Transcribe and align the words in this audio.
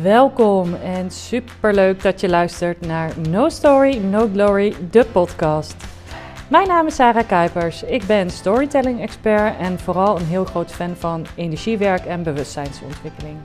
Welkom 0.00 0.74
en 0.74 1.10
superleuk 1.10 2.02
dat 2.02 2.20
je 2.20 2.28
luistert 2.28 2.86
naar 2.86 3.12
No 3.28 3.48
Story, 3.48 3.96
No 3.96 4.28
Glory, 4.32 4.74
de 4.90 5.04
podcast. 5.04 5.76
Mijn 6.48 6.68
naam 6.68 6.86
is 6.86 6.94
Sarah 6.94 7.26
Kuipers. 7.28 7.82
Ik 7.82 8.06
ben 8.06 8.30
storytelling 8.30 9.00
expert 9.00 9.58
en 9.58 9.78
vooral 9.78 10.18
een 10.18 10.26
heel 10.26 10.44
groot 10.44 10.72
fan 10.72 10.96
van 10.96 11.26
energiewerk 11.36 12.04
en 12.04 12.22
bewustzijnsontwikkeling. 12.22 13.36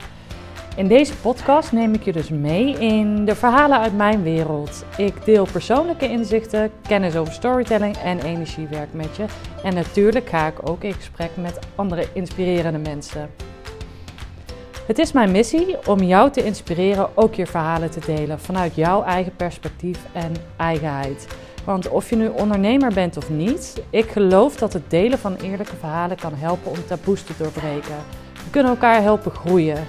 In 0.76 0.88
deze 0.88 1.16
podcast 1.16 1.72
neem 1.72 1.94
ik 1.94 2.02
je 2.02 2.12
dus 2.12 2.28
mee 2.28 2.78
in 2.78 3.24
de 3.24 3.34
verhalen 3.34 3.78
uit 3.78 3.96
mijn 3.96 4.22
wereld. 4.22 4.84
Ik 4.96 5.24
deel 5.24 5.46
persoonlijke 5.52 6.08
inzichten, 6.08 6.70
kennis 6.82 7.16
over 7.16 7.32
storytelling 7.32 7.96
en 7.96 8.20
energiewerk 8.20 8.92
met 8.92 9.16
je. 9.16 9.24
En 9.64 9.74
natuurlijk 9.74 10.28
ga 10.28 10.46
ik 10.46 10.68
ook 10.68 10.82
in 10.82 10.94
gesprek 10.94 11.30
met 11.36 11.58
andere 11.74 12.06
inspirerende 12.12 12.78
mensen. 12.78 13.30
Het 14.88 14.98
is 14.98 15.12
mijn 15.12 15.30
missie 15.30 15.76
om 15.86 16.02
jou 16.02 16.30
te 16.30 16.44
inspireren 16.44 17.08
ook 17.14 17.34
je 17.34 17.46
verhalen 17.46 17.90
te 17.90 18.00
delen 18.06 18.40
vanuit 18.40 18.74
jouw 18.74 19.02
eigen 19.02 19.36
perspectief 19.36 19.98
en 20.12 20.32
eigenheid. 20.56 21.26
Want 21.64 21.88
of 21.88 22.10
je 22.10 22.16
nu 22.16 22.28
ondernemer 22.28 22.92
bent 22.92 23.16
of 23.16 23.30
niet, 23.30 23.82
ik 23.90 24.10
geloof 24.10 24.56
dat 24.56 24.72
het 24.72 24.90
delen 24.90 25.18
van 25.18 25.36
eerlijke 25.36 25.76
verhalen 25.76 26.16
kan 26.16 26.34
helpen 26.34 26.70
om 26.70 26.86
taboes 26.86 27.22
te 27.22 27.32
doorbreken. 27.38 27.96
We 28.32 28.50
kunnen 28.50 28.72
elkaar 28.72 29.02
helpen 29.02 29.30
groeien. 29.30 29.86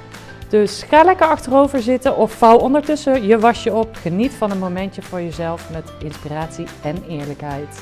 Dus 0.49 0.83
ga 0.83 1.03
lekker 1.03 1.27
achterover 1.27 1.81
zitten 1.81 2.17
of 2.17 2.31
vouw 2.31 2.57
ondertussen 2.57 3.25
je 3.25 3.39
wasje 3.39 3.73
op. 3.73 3.95
Geniet 3.95 4.31
van 4.31 4.51
een 4.51 4.59
momentje 4.59 5.01
voor 5.01 5.21
jezelf 5.21 5.69
met 5.71 5.91
inspiratie 6.03 6.65
en 6.83 7.03
eerlijkheid. 7.07 7.81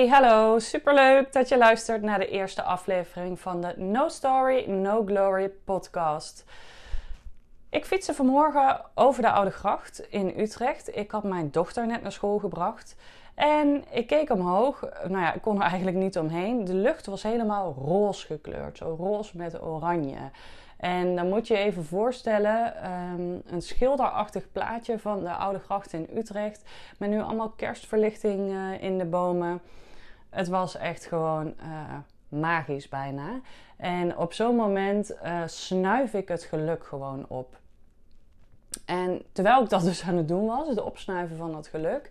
Hey, 0.00 0.08
hallo. 0.08 0.58
Superleuk 0.58 1.32
dat 1.32 1.48
je 1.48 1.58
luistert 1.58 2.02
naar 2.02 2.18
de 2.18 2.28
eerste 2.28 2.62
aflevering 2.62 3.40
van 3.40 3.60
de 3.60 3.74
No 3.76 4.08
Story, 4.08 4.70
No 4.70 5.04
Glory 5.06 5.48
podcast. 5.48 6.44
Ik 7.70 7.84
fietste 7.84 8.14
vanmorgen 8.14 8.80
over 8.94 9.22
de 9.22 9.30
Oude 9.30 9.50
Gracht 9.50 10.06
in 10.08 10.34
Utrecht. 10.36 10.96
Ik 10.96 11.10
had 11.10 11.24
mijn 11.24 11.50
dochter 11.50 11.86
net 11.86 12.02
naar 12.02 12.12
school 12.12 12.38
gebracht. 12.38 12.96
En 13.34 13.84
ik 13.90 14.06
keek 14.06 14.30
omhoog. 14.30 14.80
Nou 15.08 15.20
ja, 15.20 15.32
ik 15.32 15.42
kon 15.42 15.56
er 15.56 15.62
eigenlijk 15.62 15.96
niet 15.96 16.18
omheen. 16.18 16.64
De 16.64 16.74
lucht 16.74 17.06
was 17.06 17.22
helemaal 17.22 17.74
roze 17.78 18.26
gekleurd. 18.26 18.76
Zo 18.76 18.96
roze 18.98 19.36
met 19.36 19.62
oranje. 19.62 20.30
En 20.76 21.16
dan 21.16 21.28
moet 21.28 21.46
je 21.46 21.56
even 21.56 21.84
voorstellen, 21.84 22.90
um, 22.90 23.42
een 23.46 23.62
schilderachtig 23.62 24.52
plaatje 24.52 24.98
van 24.98 25.20
de 25.20 25.30
Oude 25.30 25.58
Gracht 25.58 25.92
in 25.92 26.08
Utrecht. 26.14 26.62
Met 26.98 27.10
nu 27.10 27.20
allemaal 27.20 27.50
kerstverlichting 27.50 28.50
uh, 28.50 28.82
in 28.82 28.98
de 28.98 29.04
bomen. 29.06 29.60
Het 30.30 30.48
was 30.48 30.76
echt 30.76 31.04
gewoon 31.04 31.46
uh, 31.46 31.98
magisch 32.28 32.88
bijna. 32.88 33.40
En 33.76 34.16
op 34.16 34.32
zo'n 34.32 34.56
moment 34.56 35.12
uh, 35.24 35.42
snuif 35.46 36.14
ik 36.14 36.28
het 36.28 36.42
geluk 36.42 36.84
gewoon 36.84 37.24
op. 37.28 37.58
En 38.84 39.22
terwijl 39.32 39.62
ik 39.62 39.68
dat 39.68 39.82
dus 39.82 40.02
aan 40.02 40.16
het 40.16 40.28
doen 40.28 40.46
was, 40.46 40.68
het 40.68 40.82
opsnuiven 40.82 41.36
van 41.36 41.52
dat 41.52 41.66
geluk, 41.66 42.10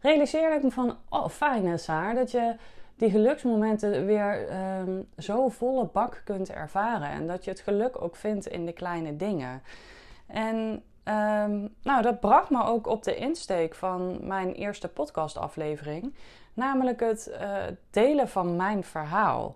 realiseerde 0.00 0.56
ik 0.56 0.62
me 0.62 0.70
van, 0.70 0.96
oh 1.08 1.28
fijn 1.28 1.78
Saar, 1.78 2.14
dat 2.14 2.30
je 2.30 2.56
die 2.96 3.10
geluksmomenten 3.10 4.06
weer 4.06 4.48
um, 4.80 5.08
zo 5.18 5.48
volle 5.48 5.84
bak 5.84 6.22
kunt 6.24 6.50
ervaren. 6.50 7.08
En 7.08 7.26
dat 7.26 7.44
je 7.44 7.50
het 7.50 7.60
geluk 7.60 8.02
ook 8.02 8.16
vindt 8.16 8.46
in 8.46 8.66
de 8.66 8.72
kleine 8.72 9.16
dingen. 9.16 9.62
En 10.26 10.82
um, 11.04 11.74
nou, 11.82 12.02
dat 12.02 12.20
bracht 12.20 12.50
me 12.50 12.64
ook 12.64 12.86
op 12.86 13.02
de 13.02 13.14
insteek 13.14 13.74
van 13.74 14.26
mijn 14.26 14.52
eerste 14.52 14.88
podcastaflevering. 14.88 16.14
Namelijk 16.54 17.00
het 17.00 17.30
uh, 17.40 17.56
delen 17.90 18.28
van 18.28 18.56
mijn 18.56 18.84
verhaal. 18.84 19.54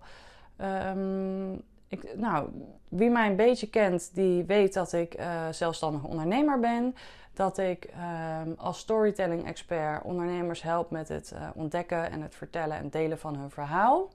Um, 0.60 1.62
ik, 1.88 2.16
nou, 2.16 2.48
wie 2.88 3.10
mij 3.10 3.28
een 3.28 3.36
beetje 3.36 3.70
kent, 3.70 4.14
die 4.14 4.44
weet 4.44 4.74
dat 4.74 4.92
ik 4.92 5.18
uh, 5.18 5.48
zelfstandig 5.50 6.04
ondernemer 6.04 6.60
ben. 6.60 6.94
Dat 7.32 7.58
ik 7.58 7.88
uh, 7.96 8.40
als 8.56 8.78
storytelling 8.78 9.46
expert 9.46 10.02
ondernemers 10.02 10.62
help 10.62 10.90
met 10.90 11.08
het 11.08 11.32
uh, 11.34 11.48
ontdekken 11.54 12.10
en 12.10 12.22
het 12.22 12.34
vertellen 12.34 12.76
en 12.76 12.88
delen 12.88 13.18
van 13.18 13.36
hun 13.36 13.50
verhaal. 13.50 14.08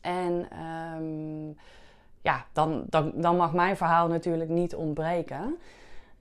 En 0.00 0.48
um, 0.96 1.56
ja, 2.22 2.44
dan, 2.52 2.84
dan, 2.88 3.12
dan 3.14 3.36
mag 3.36 3.52
mijn 3.52 3.76
verhaal 3.76 4.08
natuurlijk 4.08 4.50
niet 4.50 4.74
ontbreken. 4.74 5.58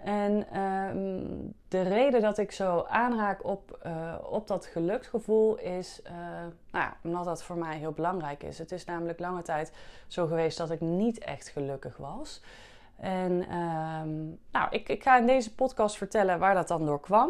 En 0.04 0.60
um, 0.62 1.54
de 1.68 1.82
reden 1.82 2.22
dat 2.22 2.38
ik 2.38 2.52
zo 2.52 2.86
aanraak 2.90 3.46
op, 3.46 3.80
uh, 3.86 4.16
op 4.30 4.48
dat 4.48 4.66
geluksgevoel 4.66 5.58
is, 5.58 6.02
uh, 6.04 6.12
nou 6.72 6.86
ja, 6.86 6.98
omdat 7.04 7.26
dat 7.26 7.44
voor 7.44 7.58
mij 7.58 7.78
heel 7.78 7.92
belangrijk 7.92 8.44
is. 8.44 8.58
Het 8.58 8.72
is 8.72 8.86
namelijk 8.86 9.20
lange 9.20 9.42
tijd 9.42 9.72
zo 10.08 10.28
geweest 10.28 10.58
dat 10.58 10.72
ik 10.72 10.82
niet 10.82 11.18
echt 11.18 11.50
gelukkig 11.50 11.98
was. 11.98 12.42
En 12.96 13.32
um, 13.56 14.40
nou, 14.52 14.68
ik, 14.70 14.90
ik 14.90 15.04
ga 15.04 15.18
in 15.18 15.26
deze 15.26 15.56
podcast 15.56 15.98
vertellen 15.98 16.40
waar 16.40 16.54
dat 16.54 16.68
dan 16.68 16.86
door 16.86 17.00
kwam. 17.00 17.30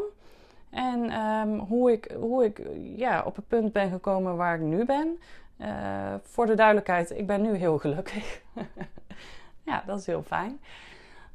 En 0.70 1.20
um, 1.20 1.60
hoe 1.60 1.92
ik, 1.92 2.12
hoe 2.20 2.44
ik 2.44 2.62
ja, 2.96 3.24
op 3.26 3.36
het 3.36 3.48
punt 3.48 3.74
ben 3.74 3.90
gekomen 3.90 4.36
waar 4.36 4.56
ik 4.56 4.62
nu 4.62 4.86
ben. 4.86 5.20
Uh, 5.58 6.14
voor 6.22 6.46
de 6.46 6.56
duidelijkheid, 6.56 7.12
ik 7.12 7.28
ben 7.28 7.42
nu 7.42 7.56
heel 7.56 7.78
gelukkig. 7.78 8.42
ja, 9.66 9.84
dat 9.86 10.00
is 10.00 10.06
heel 10.06 10.24
fijn. 10.24 10.60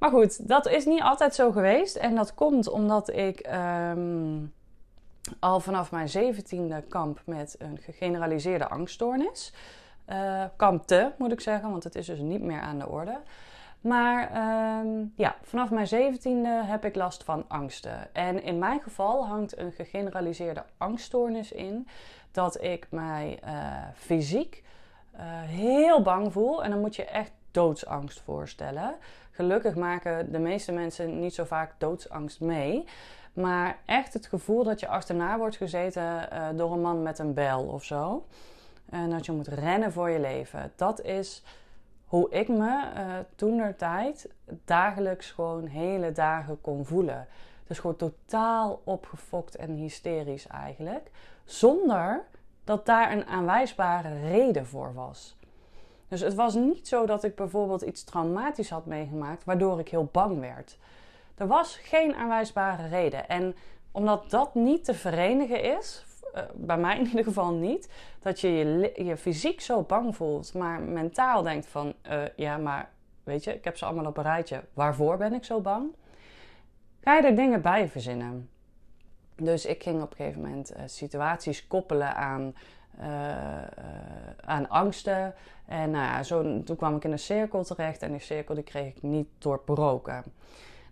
Maar 0.05 0.13
goed, 0.13 0.49
dat 0.49 0.67
is 0.67 0.85
niet 0.85 1.03
altijd 1.03 1.35
zo 1.35 1.53
geweest. 1.53 1.97
En 1.97 2.15
dat 2.15 2.35
komt 2.35 2.69
omdat 2.69 3.13
ik 3.13 3.49
um, 3.93 4.55
al 5.39 5.61
vanaf 5.61 5.91
mijn 5.91 6.09
zeventiende 6.09 6.83
kamp 6.89 7.23
met 7.27 7.57
een 7.59 7.79
gegeneraliseerde 7.79 8.69
angststoornis. 8.69 9.53
Uh, 10.09 10.45
kampte, 10.57 11.13
moet 11.19 11.33
ik 11.33 11.41
zeggen, 11.41 11.71
want 11.71 11.85
het 11.85 11.95
is 11.95 12.07
dus 12.07 12.19
niet 12.19 12.43
meer 12.43 12.61
aan 12.61 12.79
de 12.79 12.89
orde. 12.89 13.21
Maar 13.81 14.23
um, 14.81 15.13
ja, 15.17 15.37
vanaf 15.43 15.71
mijn 15.71 15.89
zeventiende 15.89 16.63
heb 16.65 16.85
ik 16.85 16.95
last 16.95 17.25
van 17.25 17.45
angsten. 17.49 18.15
En 18.15 18.43
in 18.43 18.59
mijn 18.59 18.81
geval 18.81 19.27
hangt 19.27 19.59
een 19.59 19.73
gegeneraliseerde 19.73 20.65
angststoornis 20.79 21.53
in 21.53 21.89
dat 22.33 22.63
ik 22.63 22.87
mij 22.91 23.39
uh, 23.45 23.51
fysiek 23.95 24.63
uh, 25.15 25.21
heel 25.43 26.03
bang 26.03 26.33
voel. 26.33 26.65
En 26.65 26.71
dan 26.71 26.81
moet 26.81 26.97
je 26.97 27.05
echt 27.05 27.33
doodsangst 27.51 28.21
voorstellen. 28.21 28.95
Gelukkig 29.35 29.75
maken 29.75 30.33
de 30.33 30.39
meeste 30.39 30.73
mensen 30.73 31.21
niet 31.21 31.35
zo 31.35 31.45
vaak 31.45 31.75
doodsangst 31.79 32.41
mee. 32.41 32.85
Maar 33.33 33.79
echt 33.85 34.13
het 34.13 34.27
gevoel 34.27 34.65
dat 34.65 34.81
je 34.81 34.89
achterna 34.89 35.39
wordt 35.39 35.57
gezeten 35.57 36.29
uh, 36.33 36.49
door 36.55 36.73
een 36.73 36.81
man 36.81 37.03
met 37.03 37.19
een 37.19 37.35
bel 37.35 37.63
of 37.63 37.85
zo. 37.85 38.27
En 38.91 39.11
dat 39.11 39.27
je 39.27 39.33
moet 39.33 39.49
rennen 39.49 39.93
voor 39.93 40.11
je 40.11 40.21
leven. 40.21 40.73
Dat 40.77 41.03
is 41.03 41.43
hoe 42.07 42.31
ik 42.31 42.49
me 42.49 42.83
uh, 42.97 43.19
toen 43.37 43.57
der 43.57 43.77
tijd 43.77 44.29
dagelijks 44.65 45.31
gewoon 45.31 45.67
hele 45.67 46.13
dagen 46.13 46.61
kon 46.61 46.85
voelen. 46.85 47.27
Dus 47.67 47.79
gewoon 47.79 47.97
totaal 47.97 48.81
opgefokt 48.85 49.57
en 49.57 49.71
hysterisch 49.75 50.47
eigenlijk. 50.47 51.11
Zonder 51.45 52.23
dat 52.65 52.87
daar 52.87 53.13
een 53.13 53.27
aanwijsbare 53.27 54.21
reden 54.21 54.67
voor 54.67 54.95
was. 54.95 55.37
Dus 56.15 56.23
het 56.23 56.35
was 56.35 56.55
niet 56.55 56.89
zo 56.89 57.07
dat 57.07 57.25
ik 57.25 57.35
bijvoorbeeld 57.35 57.83
iets 57.83 58.05
traumatisch 58.05 58.71
had 58.71 58.87
meegemaakt, 58.87 59.45
waardoor 59.45 59.79
ik 59.79 59.89
heel 59.89 60.09
bang 60.13 60.41
werd. 60.41 60.79
Er 61.35 61.47
was 61.47 61.77
geen 61.77 62.15
aanwijsbare 62.15 62.89
reden. 62.89 63.29
En 63.29 63.55
omdat 63.93 64.31
dat 64.31 64.55
niet 64.55 64.85
te 64.85 64.95
verenigen 64.95 65.63
is, 65.63 66.05
uh, 66.35 66.43
bij 66.55 66.79
mij 66.79 66.99
in 66.99 67.07
ieder 67.07 67.25
geval 67.25 67.53
niet, 67.53 67.89
dat 68.21 68.41
je, 68.41 68.49
je 68.49 69.05
je 69.05 69.17
fysiek 69.17 69.61
zo 69.61 69.83
bang 69.83 70.17
voelt, 70.17 70.55
maar 70.55 70.81
mentaal 70.83 71.43
denkt 71.43 71.67
van, 71.67 71.95
uh, 72.11 72.23
ja, 72.37 72.57
maar 72.57 72.91
weet 73.25 73.45
je, 73.45 73.55
ik 73.55 73.65
heb 73.65 73.77
ze 73.77 73.85
allemaal 73.85 74.07
op 74.07 74.17
een 74.17 74.23
rijtje. 74.23 74.65
Waarvoor 74.73 75.17
ben 75.17 75.33
ik 75.33 75.45
zo 75.45 75.61
bang? 75.61 75.95
Ga 77.01 77.17
je 77.17 77.23
er 77.23 77.37
dingen 77.37 77.63
bij 77.63 77.89
verzinnen? 77.89 78.49
Dus 79.37 79.67
ik 79.67 79.83
ging 79.83 80.03
op 80.03 80.11
een 80.11 80.17
gegeven 80.17 80.41
moment 80.41 80.77
uh, 80.77 80.83
situaties 80.87 81.67
koppelen 81.67 82.17
aan 82.17 82.55
aan 84.45 84.69
angsten. 84.69 85.35
En 85.67 85.91
nou 85.91 86.05
ja, 86.05 86.23
zo, 86.23 86.63
toen 86.63 86.77
kwam 86.77 86.97
ik 86.97 87.05
in 87.05 87.13
een 87.13 87.19
cirkel 87.19 87.65
terecht 87.65 88.03
en 88.03 88.11
die 88.11 88.21
cirkel 88.21 88.55
die 88.55 88.65
kreeg 88.65 88.87
ik 88.87 89.03
niet 89.03 89.29
doorbroken. 89.39 90.25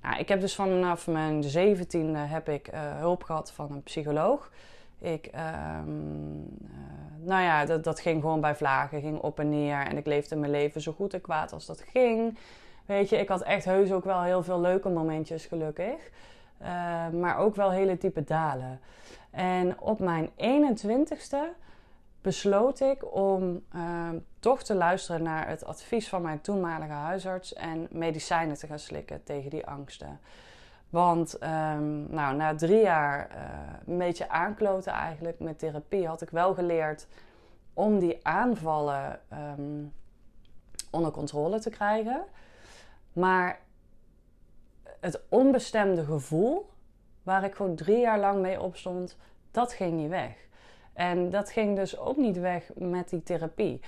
Nou, 0.03 0.19
ik 0.19 0.29
heb 0.29 0.41
dus 0.41 0.55
vanaf 0.55 1.07
mijn 1.07 1.43
zeventiende 1.43 2.19
heb 2.19 2.49
ik 2.49 2.73
uh, 2.73 2.99
hulp 2.99 3.23
gehad 3.23 3.53
van 3.53 3.73
een 3.73 3.83
psycholoog. 3.83 4.51
Ik, 4.99 5.31
um, 5.85 6.59
nou 7.19 7.43
ja, 7.43 7.65
dat, 7.65 7.85
dat 7.85 8.01
ging 8.01 8.21
gewoon 8.21 8.41
bij 8.41 8.55
vlagen, 8.55 9.01
ging 9.01 9.21
op 9.21 9.39
en 9.41 9.49
neer. 9.49 9.87
En 9.87 9.97
ik 9.97 10.07
leefde 10.07 10.37
mijn 10.37 10.51
leven 10.51 10.81
zo 10.81 10.93
goed 10.93 11.15
en 11.15 11.21
kwaad 11.21 11.53
als 11.53 11.67
dat 11.67 11.85
ging. 11.93 12.39
Weet 12.87 13.09
je, 13.09 13.17
ik 13.17 13.29
had 13.29 13.43
echt 13.43 13.65
heus 13.65 13.93
ook 13.93 14.05
wel 14.05 14.23
heel 14.23 14.43
veel 14.43 14.61
leuke 14.61 14.89
momentjes, 14.89 15.47
gelukkig. 15.47 16.11
maar 17.13 17.37
ook 17.39 17.57
wel 17.57 17.71
hele 17.71 17.99
diepe 17.99 18.25
dalen. 18.25 18.81
En 19.31 19.81
op 19.81 19.99
mijn 19.99 20.31
21ste 20.31 21.37
besloot 22.23 22.81
ik 22.81 23.15
om 23.15 23.65
ehm, 23.73 24.19
toch 24.39 24.63
te 24.63 24.75
luisteren 24.75 25.23
naar 25.23 25.49
het 25.49 25.65
advies 25.65 26.09
van 26.09 26.23
mijn 26.23 26.41
toenmalige 26.41 26.93
huisarts 26.93 27.53
en 27.53 27.89
medicijnen 27.91 28.57
te 28.57 28.67
gaan 28.67 28.79
slikken 28.79 29.23
tegen 29.23 29.51
die 29.51 29.67
angsten. 29.67 30.21
Want 30.91 31.39
ehm, 31.39 32.15
nou, 32.15 32.37
na 32.37 32.55
drie 32.55 32.83
jaar 32.83 33.31
uh, 33.31 33.39
een 33.87 33.99
beetje 33.99 34.29
aankloten 34.29 34.93
eigenlijk 34.93 35.41
met 35.41 35.59
therapie 35.59 36.07
had 36.07 36.23
ik 36.23 36.31
wel 36.31 36.55
geleerd 36.55 37.07
om 37.75 37.99
die 37.99 38.27
aanvallen 38.27 39.21
ehm, 39.29 39.85
onder 40.91 41.11
controle 41.11 41.61
te 41.61 41.71
krijgen. 41.71 42.25
Maar 43.13 43.61
het 45.01 45.21
onbestemde 45.29 46.05
gevoel 46.05 46.71
waar 47.23 47.45
ik 47.45 47.55
gewoon 47.55 47.77
drie 47.77 47.99
jaar 47.99 48.19
lang 48.19 48.41
mee 48.41 48.61
opstond, 48.61 49.17
dat 49.51 49.73
ging 49.73 49.93
niet 49.93 50.09
weg. 50.09 50.51
En 50.93 51.31
dat 51.31 51.51
ging 51.51 51.77
dus 51.77 51.99
ook 51.99 52.17
niet 52.17 52.39
weg 52.39 52.71
met 52.75 53.09
die 53.09 53.23
therapie. 53.23 53.81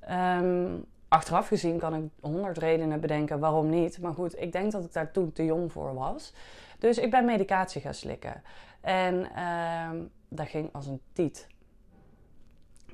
Ehm, 0.00 0.66
achteraf 1.08 1.48
gezien 1.48 1.78
kan 1.78 1.94
ik 1.94 2.02
honderd 2.20 2.58
redenen 2.58 3.00
bedenken 3.00 3.38
waarom 3.38 3.70
niet. 3.70 4.00
Maar 4.00 4.14
goed, 4.14 4.40
ik 4.40 4.52
denk 4.52 4.72
dat 4.72 4.84
ik 4.84 4.92
daar 4.92 5.10
toen 5.10 5.32
te 5.32 5.44
jong 5.44 5.72
voor 5.72 5.94
was. 5.94 6.32
Dus 6.78 6.98
ik 6.98 7.10
ben 7.10 7.24
medicatie 7.24 7.80
gaan 7.80 7.94
slikken. 7.94 8.42
En 8.80 9.30
ehm, 9.34 9.96
dat 10.28 10.48
ging 10.48 10.68
als 10.72 10.86
een 10.86 11.00
tiet. 11.12 11.46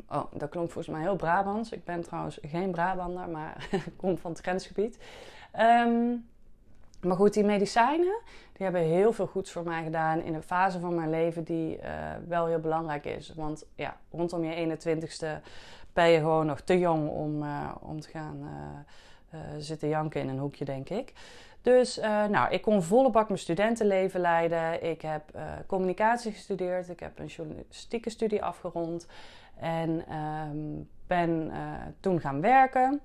Oh, 0.08 0.24
dat 0.32 0.48
klonk 0.48 0.70
volgens 0.70 0.94
mij 0.94 1.02
heel 1.02 1.16
Brabants. 1.16 1.72
Ik 1.72 1.84
ben 1.84 2.02
trouwens 2.02 2.38
geen 2.42 2.70
Brabander, 2.70 3.28
maar 3.28 3.68
kom 3.96 4.18
van 4.18 4.30
het 4.30 4.40
grensgebied. 4.40 4.98
Ehm, 5.52 6.16
maar 7.00 7.16
goed, 7.16 7.34
die 7.34 7.44
medicijnen 7.44 8.20
die 8.60 8.68
hebben 8.68 8.88
heel 8.90 9.12
veel 9.12 9.26
goeds 9.26 9.52
voor 9.52 9.62
mij 9.62 9.82
gedaan 9.82 10.22
in 10.22 10.34
een 10.34 10.42
fase 10.42 10.80
van 10.80 10.94
mijn 10.94 11.10
leven 11.10 11.44
die 11.44 11.76
uh, 11.76 11.84
wel 12.28 12.46
heel 12.46 12.58
belangrijk 12.58 13.04
is. 13.04 13.32
Want 13.36 13.66
ja, 13.74 13.96
rondom 14.10 14.44
je 14.44 14.78
21ste 14.78 15.42
ben 15.92 16.08
je 16.08 16.18
gewoon 16.18 16.46
nog 16.46 16.60
te 16.60 16.78
jong 16.78 17.08
om, 17.08 17.42
uh, 17.42 17.70
om 17.80 18.00
te 18.00 18.08
gaan 18.08 18.38
uh, 19.34 19.40
zitten 19.58 19.88
janken 19.88 20.20
in 20.20 20.28
een 20.28 20.38
hoekje, 20.38 20.64
denk 20.64 20.88
ik. 20.88 21.12
Dus 21.62 21.96
nou, 22.30 22.50
ik 22.50 22.62
kon 22.62 22.82
volle 22.82 23.10
bak 23.10 23.26
mijn 23.28 23.40
studentenleven 23.40 24.20
leiden. 24.20 24.90
Ik 24.90 25.02
heb 25.02 25.22
communicatie 25.66 26.32
gestudeerd. 26.32 26.88
Ik 26.88 27.00
heb 27.00 27.18
een 27.18 27.26
journalistieke 27.26 28.10
studie 28.10 28.42
afgerond. 28.42 29.06
En 29.56 30.04
ehm, 30.08 30.82
ben 31.06 31.52
toen 32.00 32.20
gaan 32.20 32.40
werken. 32.40 33.00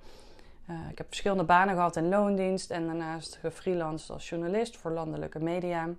Uh, 0.70 0.90
ik 0.90 0.98
heb 0.98 1.08
verschillende 1.08 1.44
banen 1.44 1.76
gehad 1.76 1.96
in 1.96 2.10
loondienst 2.10 2.72
en 2.72 2.86
daarnaast 2.86 3.36
gefreelanced 3.36 4.10
als 4.10 4.30
journalist 4.30 4.78
voor 4.78 4.92
landelijke 4.92 5.40
media. 5.40 5.90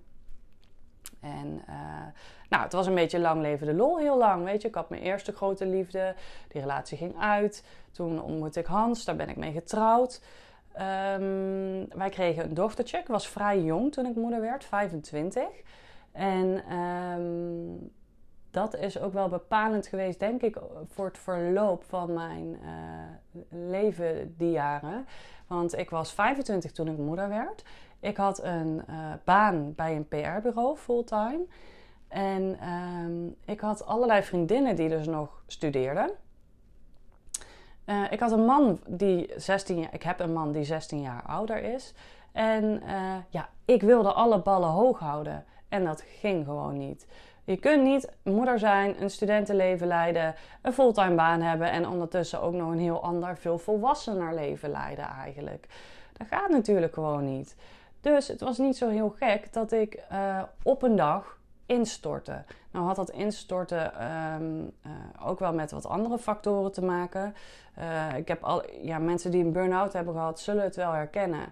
En 1.21 1.63
uh, 1.69 2.07
nou, 2.49 2.63
het 2.63 2.73
was 2.73 2.87
een 2.87 2.95
beetje 2.95 3.19
lang 3.19 3.41
leven 3.41 3.67
de 3.67 3.75
lol, 3.75 3.99
heel 3.99 4.19
lang. 4.19 4.45
Weet 4.45 4.63
je, 4.63 4.69
ik 4.69 4.75
had 4.75 4.91
mijn 4.91 5.03
eerste 5.03 5.33
grote 5.33 5.67
liefde, 5.67 6.15
die 6.49 6.61
relatie 6.61 6.97
ging 6.99 7.19
uit. 7.19 7.65
Toen 7.93 8.23
ontmoette 8.23 8.61
ik 8.61 8.67
Hans, 8.67 9.05
daar 9.05 9.17
ben 9.17 9.29
ik 9.29 9.37
mee 9.37 9.53
getrouwd. 9.53 10.21
Um, 10.75 11.89
wij 11.89 12.09
kregen 12.11 12.45
een 12.45 12.55
dochtertje. 12.55 12.99
Ik 12.99 13.07
was 13.07 13.29
vrij 13.29 13.63
jong 13.63 13.93
toen 13.93 14.07
ik 14.07 14.15
moeder 14.15 14.41
werd, 14.41 14.65
25. 14.65 15.43
En 16.13 16.77
um, 16.77 17.91
dat 18.57 18.77
is 18.77 19.01
ook 19.01 19.13
wel 19.13 19.29
bepalend 19.29 19.87
geweest, 19.87 20.21
denk 20.21 20.43
ik, 20.43 20.57
voor 20.89 21.05
het 21.05 21.19
verloop 21.19 21.85
van 21.85 22.13
mijn 22.13 22.59
uh, 22.63 23.41
leven 23.49 24.35
die 24.37 24.51
jaren. 24.51 25.07
Want 25.47 25.79
ik 25.79 25.91
was 25.91 26.13
25 26.13 26.73
toen 26.73 26.89
ik 26.89 26.99
moeder 26.99 27.29
werd. 27.29 27.65
Ik 28.01 28.17
had 28.17 28.43
een 28.43 28.83
uh, 28.91 29.13
baan 29.25 29.75
bij 29.75 29.97
een 29.97 30.09
PR-bureau 30.09 30.77
fulltime. 30.77 31.47
En 32.09 32.69
um, 32.69 33.37
ik 33.45 33.61
had 33.61 33.87
allerlei 33.87 34.23
vriendinnen 34.23 34.77
die 34.77 34.89
dus 34.89 35.07
nog 35.07 35.43
studeerden. 35.47 36.11
Uh, 37.87 38.05
ik 38.11 38.21
had 38.21 38.33
een 38.33 38.45
man 38.45 38.81
die 38.87 39.33
16 39.37 39.79
jaar, 39.79 39.95
ik 39.95 40.03
heb 40.03 40.21
een 40.21 40.33
man 40.33 40.53
die 40.53 40.65
16 40.65 41.01
jaar 41.01 41.23
ouder 41.23 41.63
is. 41.63 41.95
En 42.33 42.83
ja, 43.31 43.49
ik 43.65 43.83
wilde 43.83 44.13
alle 44.13 44.39
ballen 44.39 44.69
hoog 44.69 44.99
houden. 44.99 45.45
En 45.69 45.85
dat 45.85 46.03
ging 46.03 46.45
gewoon 46.45 46.79
niet. 46.79 47.07
Je 47.47 47.57
kunt 47.57 47.83
niet 47.83 48.13
moeder 48.23 48.59
zijn, 48.59 49.03
een 49.03 49.11
studentenleven 49.11 49.87
leiden, 49.87 50.35
een 50.63 50.73
fulltime 50.73 51.15
baan 51.15 51.41
hebben 51.41 51.71
en 51.71 51.89
ondertussen 51.89 52.41
ook 52.41 52.53
nog 52.53 52.71
een 52.71 52.79
heel 52.79 53.03
ander, 53.03 53.37
veel 53.37 53.59
volwassener 53.59 54.35
leven 54.35 54.71
leiden 54.71 55.05
eigenlijk. 55.05 55.67
Dat 56.13 56.27
gaat 56.27 56.51
natuurlijk 56.51 56.95
gewoon 56.95 57.25
niet. 57.25 57.57
Dus 58.01 58.29
het 58.29 58.41
was 58.41 58.59
niet 58.59 58.77
zo 58.77 58.89
heel 58.89 59.15
gek 59.19 59.53
dat 59.53 59.73
ik 59.73 60.03
uh, 60.13 60.43
op 60.63 60.83
een 60.83 60.97
dag 60.97 61.39
instortte. 61.67 62.45
Nou 62.71 62.87
had 62.87 62.97
dat 62.97 63.11
instorten 63.11 64.05
um, 64.35 64.73
uh, 64.87 64.93
ook 65.29 65.39
wel 65.39 65.53
met 65.53 65.71
wat 65.71 65.87
andere 65.87 66.19
factoren 66.19 66.73
te 66.73 66.85
maken. 66.85 67.35
Uh, 67.79 68.17
ik 68.17 68.29
heb 68.29 68.43
al, 68.45 68.63
ja, 68.83 68.99
mensen 68.99 69.31
die 69.31 69.45
een 69.45 69.53
burn-out 69.53 69.93
hebben 69.93 70.15
gehad, 70.15 70.41
zullen 70.41 70.65
het 70.65 70.77
wel 70.77 70.93
herkennen. 70.93 71.47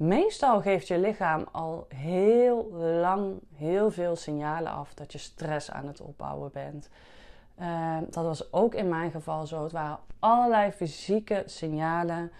Meestal 0.00 0.60
geeft 0.60 0.88
je 0.88 0.98
lichaam 0.98 1.44
al 1.52 1.86
heel 1.94 2.70
lang 3.00 3.40
heel 3.54 3.90
veel 3.90 4.16
signalen 4.16 4.72
af 4.72 4.94
dat 4.94 5.12
je 5.12 5.18
stress 5.18 5.70
aan 5.70 5.86
het 5.86 6.00
opbouwen 6.00 6.50
bent. 6.52 6.88
Uh, 7.60 7.96
dat 8.10 8.24
was 8.24 8.52
ook 8.52 8.74
in 8.74 8.88
mijn 8.88 9.10
geval 9.10 9.46
zo. 9.46 9.62
Het 9.62 9.72
waren 9.72 9.98
allerlei 10.18 10.70
fysieke 10.70 11.42
signalen 11.46 12.30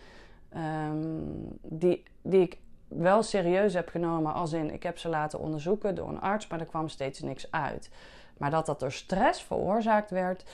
um, 0.57 1.59
die, 1.63 2.03
die 2.23 2.41
ik 2.41 2.59
wel 2.89 3.23
serieus 3.23 3.75
heb 3.75 3.89
genomen. 3.89 4.35
Als 4.35 4.53
in, 4.53 4.73
ik 4.73 4.83
heb 4.83 4.99
ze 4.99 5.09
laten 5.09 5.39
onderzoeken 5.39 5.95
door 5.95 6.09
een 6.09 6.21
arts, 6.21 6.47
maar 6.47 6.61
er 6.61 6.67
kwam 6.67 6.89
steeds 6.89 7.21
niks 7.21 7.51
uit. 7.51 7.91
Maar 8.37 8.51
dat 8.51 8.67
dat 8.67 8.81
door 8.81 8.93
stress 8.93 9.43
veroorzaakt 9.43 10.11
werd, 10.11 10.45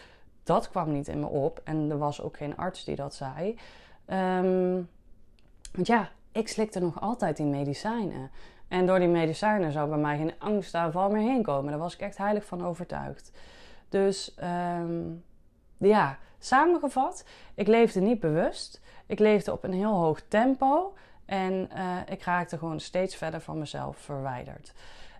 dat 0.42 0.70
kwam 0.70 0.92
niet 0.92 1.08
in 1.08 1.20
me 1.20 1.26
op. 1.26 1.60
En 1.64 1.90
er 1.90 1.98
was 1.98 2.22
ook 2.22 2.36
geen 2.36 2.56
arts 2.56 2.84
die 2.84 2.96
dat 2.96 3.14
zei. 3.14 3.58
Um, 4.06 4.88
want 5.72 5.86
ja, 5.86 6.10
ik 6.36 6.48
slikte 6.48 6.80
nog 6.80 7.00
altijd 7.00 7.36
die 7.36 7.46
medicijnen. 7.46 8.30
En 8.68 8.86
door 8.86 8.98
die 8.98 9.08
medicijnen 9.08 9.72
zou 9.72 9.88
bij 9.88 9.98
mij 9.98 10.16
geen 10.16 10.34
angstaanval 10.38 11.10
meer 11.10 11.22
heen 11.22 11.42
komen. 11.42 11.70
Daar 11.70 11.80
was 11.80 11.94
ik 11.94 12.00
echt 12.00 12.16
heilig 12.16 12.44
van 12.44 12.66
overtuigd. 12.66 13.32
Dus 13.88 14.36
um, 14.78 15.24
ja, 15.76 16.18
samengevat, 16.38 17.24
ik 17.54 17.66
leefde 17.66 18.00
niet 18.00 18.20
bewust. 18.20 18.80
Ik 19.06 19.18
leefde 19.18 19.52
op 19.52 19.64
een 19.64 19.72
heel 19.72 19.94
hoog 19.94 20.20
tempo. 20.28 20.94
En 21.24 21.70
uh, 21.76 21.96
ik 22.08 22.22
raakte 22.22 22.58
gewoon 22.58 22.80
steeds 22.80 23.16
verder 23.16 23.40
van 23.40 23.58
mezelf 23.58 23.96
verwijderd. 23.96 24.72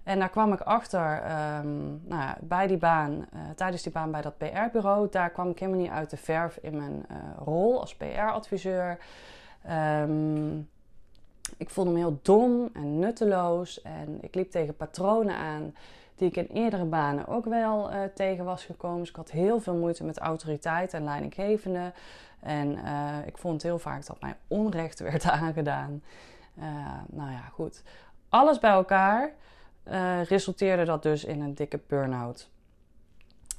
En 0.02 0.18
daar 0.18 0.30
kwam 0.30 0.52
ik 0.52 0.60
achter 0.60 1.22
um, 1.58 2.02
nou, 2.04 2.34
bij 2.40 2.66
die 2.66 2.76
baan, 2.76 3.12
uh, 3.12 3.40
tijdens 3.56 3.82
die 3.82 3.92
baan 3.92 4.10
bij 4.10 4.22
dat 4.22 4.38
PR-bureau. 4.38 5.08
Daar 5.10 5.30
kwam 5.30 5.50
ik 5.50 5.58
helemaal 5.58 5.80
niet 5.80 5.90
uit 5.90 6.10
de 6.10 6.16
verf 6.16 6.58
in 6.62 6.76
mijn 6.76 7.06
uh, 7.10 7.16
rol 7.44 7.80
als 7.80 7.96
PR-adviseur. 7.96 8.98
Um, 9.70 10.68
ik 11.56 11.70
voelde 11.70 11.90
me 11.90 11.98
heel 11.98 12.18
dom 12.22 12.70
en 12.72 12.98
nutteloos. 12.98 13.82
En 13.82 14.18
ik 14.20 14.34
liep 14.34 14.50
tegen 14.50 14.76
patronen 14.76 15.36
aan 15.36 15.74
die 16.14 16.28
ik 16.28 16.36
in 16.36 16.46
eerdere 16.46 16.84
banen 16.84 17.26
ook 17.26 17.44
wel 17.44 17.92
uh, 17.92 17.98
tegen 18.14 18.44
was 18.44 18.64
gekomen. 18.64 18.98
Dus 18.98 19.08
ik 19.08 19.16
had 19.16 19.30
heel 19.30 19.60
veel 19.60 19.74
moeite 19.74 20.04
met 20.04 20.18
autoriteit 20.18 20.94
en 20.94 21.04
leidinggevende. 21.04 21.92
En 22.40 22.72
uh, 22.72 23.16
ik 23.26 23.38
vond 23.38 23.62
heel 23.62 23.78
vaak 23.78 24.06
dat 24.06 24.20
mij 24.20 24.36
onrecht 24.48 25.00
werd 25.00 25.24
aangedaan. 25.40 26.02
Uh, 26.58 26.64
nou 27.06 27.30
ja, 27.30 27.42
goed. 27.52 27.82
Alles 28.28 28.58
bij 28.58 28.70
elkaar 28.70 29.32
resulteerde 30.28 30.84
dat 30.84 31.02
dus 31.02 31.24
in 31.24 31.40
een 31.40 31.54
dikke 31.54 31.80
burn-out. 31.86 32.48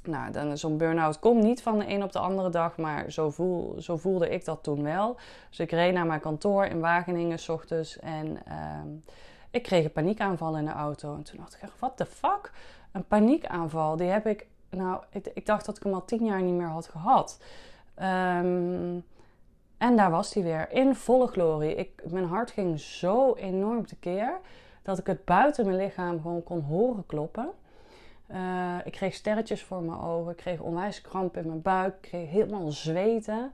Nou, 0.07 0.57
zo'n 0.57 0.77
burn-out 0.77 1.19
komt 1.19 1.43
niet 1.43 1.61
van 1.61 1.79
de 1.79 1.87
een 1.87 2.03
op 2.03 2.11
de 2.11 2.19
andere 2.19 2.49
dag, 2.49 2.77
maar 2.77 3.11
zo, 3.11 3.29
voel, 3.29 3.81
zo 3.81 3.97
voelde 3.97 4.29
ik 4.29 4.45
dat 4.45 4.63
toen 4.63 4.83
wel. 4.83 5.17
Dus 5.49 5.59
ik 5.59 5.71
reed 5.71 5.93
naar 5.93 6.05
mijn 6.05 6.19
kantoor 6.19 6.65
in 6.65 6.79
Wageningen 6.79 7.39
s 7.39 7.49
ochtends 7.49 7.99
en 7.99 8.27
uh, 8.47 8.79
ik 9.51 9.63
kreeg 9.63 9.83
een 9.83 9.91
paniekaanval 9.91 10.57
in 10.57 10.65
de 10.65 10.71
auto. 10.71 11.15
En 11.15 11.23
toen 11.23 11.37
dacht 11.37 11.53
ik, 11.53 11.69
wat 11.79 11.97
de 11.97 12.05
fuck? 12.05 12.51
Een 12.91 13.05
paniekaanval, 13.05 13.95
die 13.95 14.07
heb 14.07 14.25
ik, 14.25 14.47
nou, 14.69 15.03
ik, 15.33 15.45
dacht 15.45 15.65
dat 15.65 15.77
ik 15.77 15.83
hem 15.83 15.93
al 15.93 16.05
tien 16.05 16.25
jaar 16.25 16.41
niet 16.41 16.53
meer 16.53 16.67
had 16.67 16.87
gehad. 16.87 17.39
Um, 17.99 19.05
en 19.77 19.95
daar 19.95 20.11
was 20.11 20.33
hij 20.33 20.43
weer, 20.43 20.71
in 20.71 20.95
volle 20.95 21.27
glorie. 21.27 21.75
Ik, 21.75 22.03
mijn 22.09 22.25
hart 22.25 22.51
ging 22.51 22.79
zo 22.79 23.33
enorm 23.33 23.85
tekeer 23.85 24.39
dat 24.81 24.97
ik 24.97 25.07
het 25.07 25.25
buiten 25.25 25.65
mijn 25.65 25.77
lichaam 25.77 26.21
gewoon 26.21 26.43
kon 26.43 26.61
horen 26.61 27.05
kloppen. 27.05 27.49
Uh, 28.31 28.75
ik 28.83 28.91
kreeg 28.91 29.13
sterretjes 29.13 29.63
voor 29.63 29.81
mijn 29.81 29.99
ogen. 29.99 30.31
Ik 30.31 30.37
kreeg 30.37 30.59
onwijs 30.59 31.01
kramp 31.01 31.37
in 31.37 31.47
mijn 31.47 31.61
buik. 31.61 31.95
Ik 31.95 32.01
kreeg 32.01 32.29
helemaal 32.29 32.71
zweten. 32.71 33.53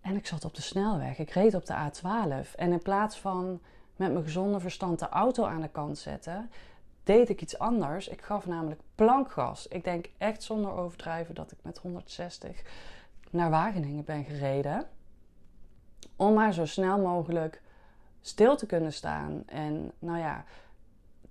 En 0.00 0.16
ik 0.16 0.26
zat 0.26 0.44
op 0.44 0.54
de 0.54 0.62
snelweg. 0.62 1.18
Ik 1.18 1.30
reed 1.30 1.54
op 1.54 1.66
de 1.66 1.74
A12. 1.74 2.54
En 2.54 2.72
in 2.72 2.82
plaats 2.82 3.18
van 3.18 3.60
met 3.96 4.12
mijn 4.12 4.24
gezonde 4.24 4.60
verstand 4.60 4.98
de 4.98 5.08
auto 5.08 5.44
aan 5.44 5.60
de 5.60 5.68
kant 5.68 5.98
zetten, 5.98 6.50
deed 7.02 7.28
ik 7.28 7.40
iets 7.40 7.58
anders. 7.58 8.08
Ik 8.08 8.22
gaf 8.22 8.46
namelijk 8.46 8.80
plankgas. 8.94 9.68
Ik 9.68 9.84
denk 9.84 10.10
echt 10.18 10.42
zonder 10.42 10.72
overdrijven 10.72 11.34
dat 11.34 11.52
ik 11.52 11.58
met 11.62 11.78
160 11.78 12.62
naar 13.30 13.50
Wageningen 13.50 14.04
ben 14.04 14.24
gereden. 14.24 14.86
Om 16.16 16.34
maar 16.34 16.52
zo 16.52 16.66
snel 16.66 16.98
mogelijk 16.98 17.62
stil 18.20 18.56
te 18.56 18.66
kunnen 18.66 18.92
staan. 18.92 19.42
En 19.46 19.92
nou 19.98 20.18
ja, 20.18 20.44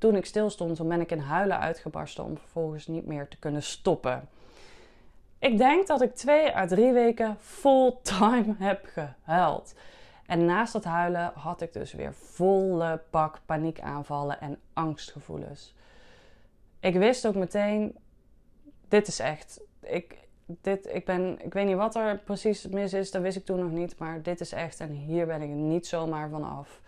toen 0.03 0.15
ik 0.15 0.25
stil 0.25 0.49
stond, 0.49 0.75
toen 0.75 0.87
ben 0.87 1.01
ik 1.01 1.11
in 1.11 1.19
huilen 1.19 1.59
uitgebarsten 1.59 2.23
om 2.23 2.37
vervolgens 2.37 2.87
niet 2.87 3.05
meer 3.05 3.27
te 3.27 3.37
kunnen 3.37 3.63
stoppen. 3.63 4.29
Ik 5.39 5.57
denk 5.57 5.87
dat 5.87 6.01
ik 6.01 6.15
twee 6.15 6.55
à 6.55 6.67
drie 6.67 6.91
weken 6.91 7.37
fulltime 7.39 8.55
heb 8.67 8.85
gehuild. 8.85 9.75
En 10.25 10.45
naast 10.45 10.73
dat 10.73 10.83
huilen 10.83 11.31
had 11.35 11.61
ik 11.61 11.73
dus 11.73 11.93
weer 11.93 12.13
volle 12.13 13.01
pak 13.09 13.39
paniekaanvallen 13.45 14.41
en 14.41 14.59
angstgevoelens. 14.73 15.75
Ik 16.79 16.95
wist 16.95 17.27
ook 17.27 17.35
meteen, 17.35 17.97
dit 18.87 19.07
is 19.07 19.19
echt. 19.19 19.61
Ik, 19.79 20.17
dit, 20.45 20.87
ik, 20.93 21.05
ben, 21.05 21.39
ik 21.43 21.53
weet 21.53 21.65
niet 21.65 21.75
wat 21.75 21.95
er 21.95 22.17
precies 22.17 22.67
mis 22.67 22.93
is, 22.93 23.11
dat 23.11 23.21
wist 23.21 23.37
ik 23.37 23.45
toen 23.45 23.59
nog 23.59 23.71
niet. 23.71 23.97
Maar 23.97 24.21
dit 24.21 24.39
is 24.39 24.51
echt 24.51 24.79
en 24.79 24.89
hier 24.89 25.25
ben 25.25 25.41
ik 25.41 25.49
niet 25.49 25.87
zomaar 25.87 26.29
van 26.29 26.43
af. 26.43 26.81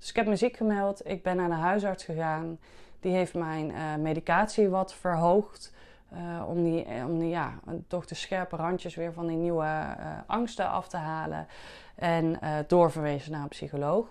Dus 0.00 0.08
ik 0.08 0.16
heb 0.16 0.26
muziek 0.26 0.56
gemeld. 0.56 1.08
Ik 1.08 1.22
ben 1.22 1.36
naar 1.36 1.48
de 1.48 1.54
huisarts 1.54 2.04
gegaan. 2.04 2.58
Die 3.00 3.12
heeft 3.12 3.34
mijn 3.34 3.70
uh, 3.70 3.94
medicatie 3.94 4.68
wat 4.68 4.94
verhoogd. 4.94 5.72
Uh, 6.12 6.48
om 6.48 6.64
die, 6.64 6.86
om 7.04 7.18
die 7.18 7.28
ja, 7.28 7.60
toch 7.86 8.06
de 8.06 8.14
scherpe 8.14 8.56
randjes 8.56 8.94
weer 8.94 9.12
van 9.12 9.26
die 9.26 9.36
nieuwe 9.36 9.96
angsten 10.26 10.68
af 10.68 10.88
te 10.88 10.96
halen. 10.96 11.46
En 11.94 12.38
doorverwezen 12.66 13.32
naar 13.32 13.42
een 13.42 13.48
psycholoog. 13.48 14.06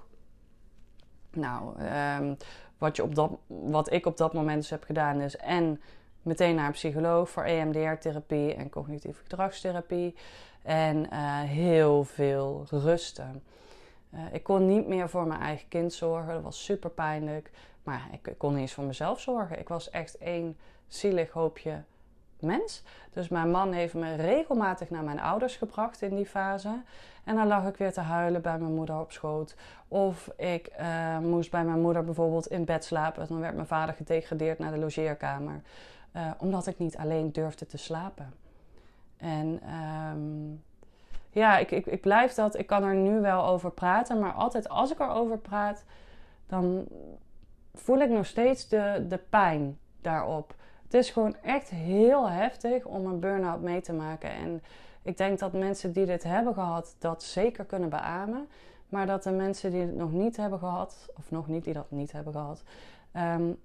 Nou, 1.31 1.83
um, 2.19 2.37
wat, 2.77 2.95
je 2.95 3.03
op 3.03 3.15
dat, 3.15 3.31
wat 3.47 3.91
ik 3.91 4.05
op 4.05 4.17
dat 4.17 4.33
moment 4.33 4.61
dus 4.61 4.69
heb 4.69 4.83
gedaan 4.83 5.21
is 5.21 5.37
en 5.37 5.81
meteen 6.21 6.55
naar 6.55 6.65
een 6.65 6.71
psycholoog 6.71 7.29
voor 7.29 7.43
EMDR-therapie 7.43 8.55
en 8.55 8.69
cognitieve 8.69 9.21
gedragstherapie. 9.21 10.15
En 10.61 11.13
heel 11.45 12.03
veel 12.03 12.65
rusten. 12.69 13.43
Uh, 14.13 14.19
ik 14.31 14.43
kon 14.43 14.65
niet 14.65 14.87
meer 14.87 15.09
voor 15.09 15.27
mijn 15.27 15.41
eigen 15.41 15.67
kind 15.67 15.93
zorgen. 15.93 16.33
Dat 16.33 16.43
was 16.43 16.63
super 16.63 16.89
pijnlijk. 16.89 17.51
Maar 17.83 18.07
ik, 18.11 18.33
kon 18.37 18.51
niet 18.51 18.61
eens 18.61 18.73
voor 18.73 18.83
mezelf 18.83 19.19
zorgen. 19.19 19.59
Ik 19.59 19.67
was 19.67 19.89
echt 19.89 20.17
één 20.17 20.57
zielig 20.87 21.31
hoopje 21.31 21.83
mens. 22.39 22.83
Dus 23.11 23.27
mijn 23.27 23.51
man 23.51 23.71
heeft 23.71 23.93
me 23.93 24.15
regelmatig 24.15 24.89
naar 24.89 25.03
mijn 25.03 25.19
ouders 25.19 25.55
gebracht 25.55 26.01
in 26.01 26.15
die 26.15 26.25
fase. 26.25 26.81
En 27.23 27.35
dan 27.35 27.47
lag 27.47 27.67
ik 27.67 27.77
weer 27.77 27.93
te 27.93 28.01
huilen 28.01 28.41
bij 28.41 28.57
mijn 28.57 28.73
moeder 28.73 28.99
op 28.99 29.11
schoot. 29.11 29.55
Of 29.87 30.31
ik 30.37 30.71
uh, 30.79 31.19
moest 31.19 31.51
bij 31.51 31.63
mijn 31.63 31.81
moeder 31.81 32.03
bijvoorbeeld 32.03 32.47
in 32.47 32.65
bed 32.65 32.85
slapen. 32.85 33.27
Dan 33.27 33.39
werd 33.39 33.55
mijn 33.55 33.67
vader 33.67 33.95
gedegradeerd 33.95 34.59
naar 34.59 34.71
de 34.71 34.77
logeerkamer. 34.77 35.61
Uh, 36.15 36.31
omdat 36.37 36.67
ik 36.67 36.79
niet 36.79 36.97
alleen 36.97 37.31
durfde 37.31 37.65
te 37.65 37.77
slapen. 37.77 38.33
En 39.17 39.61
um, 40.13 40.63
ja, 41.29 41.57
ik, 41.57 41.71
ik, 41.71 41.85
ik 41.85 42.01
blijf 42.01 42.33
dat. 42.33 42.57
Ik 42.57 42.67
kan 42.67 42.83
er 42.83 42.95
nu 42.95 43.19
wel 43.19 43.45
over 43.45 43.71
praten. 43.71 44.19
Maar 44.19 44.33
altijd 44.33 44.69
als 44.69 44.91
ik 44.91 44.99
erover 44.99 45.37
praat, 45.37 45.83
dan 46.47 46.87
voel 47.73 47.99
ik 47.99 48.09
nog 48.09 48.25
steeds 48.25 48.67
de, 48.67 49.05
de 49.07 49.19
pijn 49.29 49.77
daarop. 50.01 50.55
Het 50.83 50.93
is 50.93 51.09
gewoon 51.09 51.35
echt 51.41 51.69
heel 51.69 52.29
heftig 52.29 52.85
om 52.85 53.05
een 53.05 53.19
burn-out 53.19 53.61
mee 53.61 53.81
te 53.81 53.93
maken. 53.93 54.29
En 54.29 54.61
ik 55.01 55.17
denk 55.17 55.39
dat 55.39 55.53
mensen 55.53 55.91
die 55.91 56.05
dit 56.05 56.23
hebben 56.23 56.53
gehad, 56.53 56.95
dat 56.99 57.23
zeker 57.23 57.65
kunnen 57.65 57.89
beamen. 57.89 58.47
Maar 58.89 59.05
dat 59.05 59.23
de 59.23 59.31
mensen 59.31 59.71
die 59.71 59.81
het 59.81 59.95
nog 59.95 60.11
niet 60.11 60.37
hebben 60.37 60.59
gehad, 60.59 61.09
of 61.17 61.31
nog 61.31 61.47
niet 61.47 61.63
die 61.63 61.73
dat 61.73 61.91
niet 61.91 62.11
hebben 62.11 62.33
gehad, 62.33 62.63
um, 63.15 63.59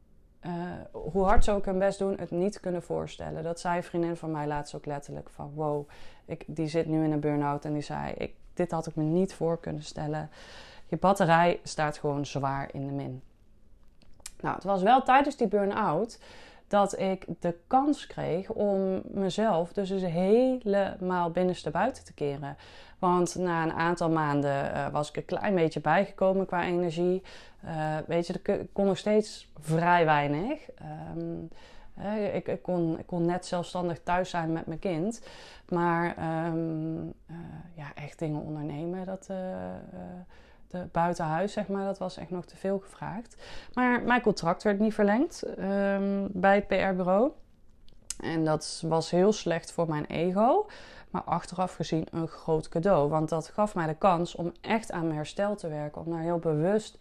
uh, 0.47 0.53
hoe 0.93 1.25
hard 1.25 1.45
ze 1.45 1.51
ook 1.51 1.65
hun 1.65 1.79
best 1.79 1.99
doen, 1.99 2.17
het 2.19 2.31
niet 2.31 2.61
kunnen 2.61 2.83
voorstellen. 2.83 3.43
Dat 3.43 3.61
zei 3.61 3.77
een 3.77 3.83
vriendin 3.83 4.17
van 4.17 4.31
mij 4.31 4.47
laatst 4.47 4.75
ook 4.75 4.87
letterlijk 4.87 5.31
van 5.31 5.53
wow, 5.55 5.89
ik, 6.25 6.45
die 6.47 6.67
zit 6.67 6.87
nu 6.87 7.05
in 7.05 7.13
een 7.13 7.21
burn-out 7.21 7.65
en 7.65 7.73
die 7.73 7.83
zei, 7.83 8.13
ik, 8.13 8.35
dit 8.55 8.71
had 8.71 8.87
ik 8.87 8.95
me 8.95 9.03
niet 9.03 9.35
voor 9.35 9.61
kunnen 9.61 9.83
stellen. 9.83 10.31
Je 10.87 10.97
batterij 10.97 11.61
staat 11.63 11.99
gewoon 11.99 12.27
zwaar 12.27 12.69
in 12.73 12.87
de 12.87 12.93
min. 12.93 13.23
Nou, 14.41 14.55
het 14.55 14.65
was 14.65 14.83
wel 14.83 15.03
tijdens 15.03 15.37
die 15.37 15.49
burn-out 15.49 16.19
dat 16.75 16.99
ik 16.99 17.27
de 17.41 17.55
kans 17.67 18.07
kreeg 18.07 18.51
om 18.51 19.03
mezelf 19.05 19.73
dus 19.73 19.91
eens 19.91 20.03
helemaal 20.03 21.31
binnenste 21.31 21.71
buiten 21.71 22.05
te 22.05 22.15
keren. 22.15 22.57
Want 22.99 23.35
na 23.35 23.63
een 23.63 23.73
aantal 23.73 24.11
maanden 24.11 24.65
uh, 24.65 24.89
was 24.89 25.09
ik 25.09 25.17
een 25.17 25.25
klein 25.25 25.55
beetje 25.55 25.81
bijgekomen 25.81 26.47
qua 26.47 26.65
energie. 26.65 27.23
Uh, 27.65 27.97
weet 28.07 28.27
je, 28.27 28.41
ik 28.43 28.69
kon 28.73 28.87
nog 28.87 28.99
steeds 28.99 29.51
vrij 29.61 30.05
weinig. 30.05 30.71
Uh, 31.99 32.35
ik, 32.35 32.47
ik, 32.47 32.63
kon, 32.63 32.99
kon 33.07 33.25
net 33.25 33.47
zelfstandig 33.47 34.01
thuis 34.03 34.31
zijn 34.31 34.53
met 34.53 34.67
mijn 34.67 34.79
kind. 34.79 35.23
Maar 35.69 36.17
um, 36.47 37.15
ja, 37.75 37.95
echt 37.95 38.19
dingen 38.19 38.41
ondernemen, 38.41 39.07
dat 39.07 39.31
de 40.75 40.89
buitenhuis, 40.93 41.53
zeg 41.53 41.69
maar, 41.69 41.85
dat 41.85 41.99
was 41.99 42.17
echt 42.17 42.31
nog 42.31 42.45
te 42.45 42.57
veel 42.57 42.79
gevraagd. 42.79 43.37
Maar 43.75 44.03
mijn 44.03 44.21
contract 44.21 44.63
werd 44.63 44.79
niet 44.79 44.95
verlengd 44.95 45.43
um, 45.59 46.29
bij 46.33 46.55
het 46.55 46.67
PR-bureau. 46.67 47.31
En 48.21 48.45
dat 48.45 48.83
was 48.87 49.11
heel 49.11 49.33
slecht 49.33 49.73
voor 49.73 49.89
mijn 49.89 50.05
ego. 50.05 50.67
Maar 51.11 51.23
achteraf 51.23 51.75
gezien 51.75 52.07
een 52.11 52.29
groot 52.29 52.69
cadeau. 52.69 53.09
Want 53.09 53.29
dat 53.29 53.49
gaf 53.49 53.75
mij 53.75 53.87
de 53.87 53.95
kans 53.95 54.35
om 54.35 54.53
echt 54.61 54.93
aan 54.93 55.03
mijn 55.03 55.17
herstel 55.17 55.57
te 55.57 55.69
werken. 55.69 56.05
Om 56.05 56.11
daar 56.11 56.21
heel 56.21 56.39
bewust 56.39 56.99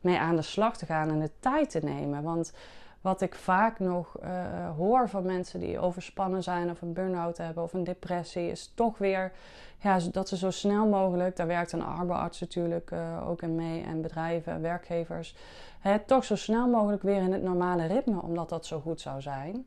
mee 0.00 0.18
aan 0.18 0.36
de 0.36 0.42
slag 0.42 0.76
te 0.76 0.86
gaan 0.86 1.10
en 1.10 1.20
de 1.20 1.30
tijd 1.40 1.70
te 1.70 1.80
nemen. 1.82 2.22
Want 2.22 2.52
wat 3.00 3.20
ik 3.20 3.34
vaak 3.34 3.78
nog 3.78 4.16
uh, 4.22 4.30
hoor 4.76 5.08
van 5.08 5.24
mensen 5.24 5.60
die 5.60 5.78
overspannen 5.78 6.42
zijn 6.42 6.70
of 6.70 6.82
een 6.82 6.92
burn-out 6.92 7.36
hebben 7.38 7.62
of 7.62 7.72
een 7.72 7.84
depressie, 7.84 8.50
is 8.50 8.72
toch 8.74 8.98
weer 8.98 9.32
ja, 9.78 9.98
dat 10.12 10.28
ze 10.28 10.36
zo 10.36 10.50
snel 10.50 10.86
mogelijk, 10.86 11.36
daar 11.36 11.46
werkt 11.46 11.72
een 11.72 11.84
arbeidsarts 11.84 12.40
natuurlijk 12.40 12.90
uh, 12.90 13.28
ook 13.28 13.42
in 13.42 13.54
mee 13.54 13.82
en 13.82 14.02
bedrijven, 14.02 14.60
werkgevers, 14.60 15.36
hè, 15.80 15.98
toch 15.98 16.24
zo 16.24 16.36
snel 16.36 16.68
mogelijk 16.68 17.02
weer 17.02 17.22
in 17.22 17.32
het 17.32 17.42
normale 17.42 17.86
ritme, 17.86 18.22
omdat 18.22 18.48
dat 18.48 18.66
zo 18.66 18.80
goed 18.80 19.00
zou 19.00 19.20
zijn. 19.20 19.66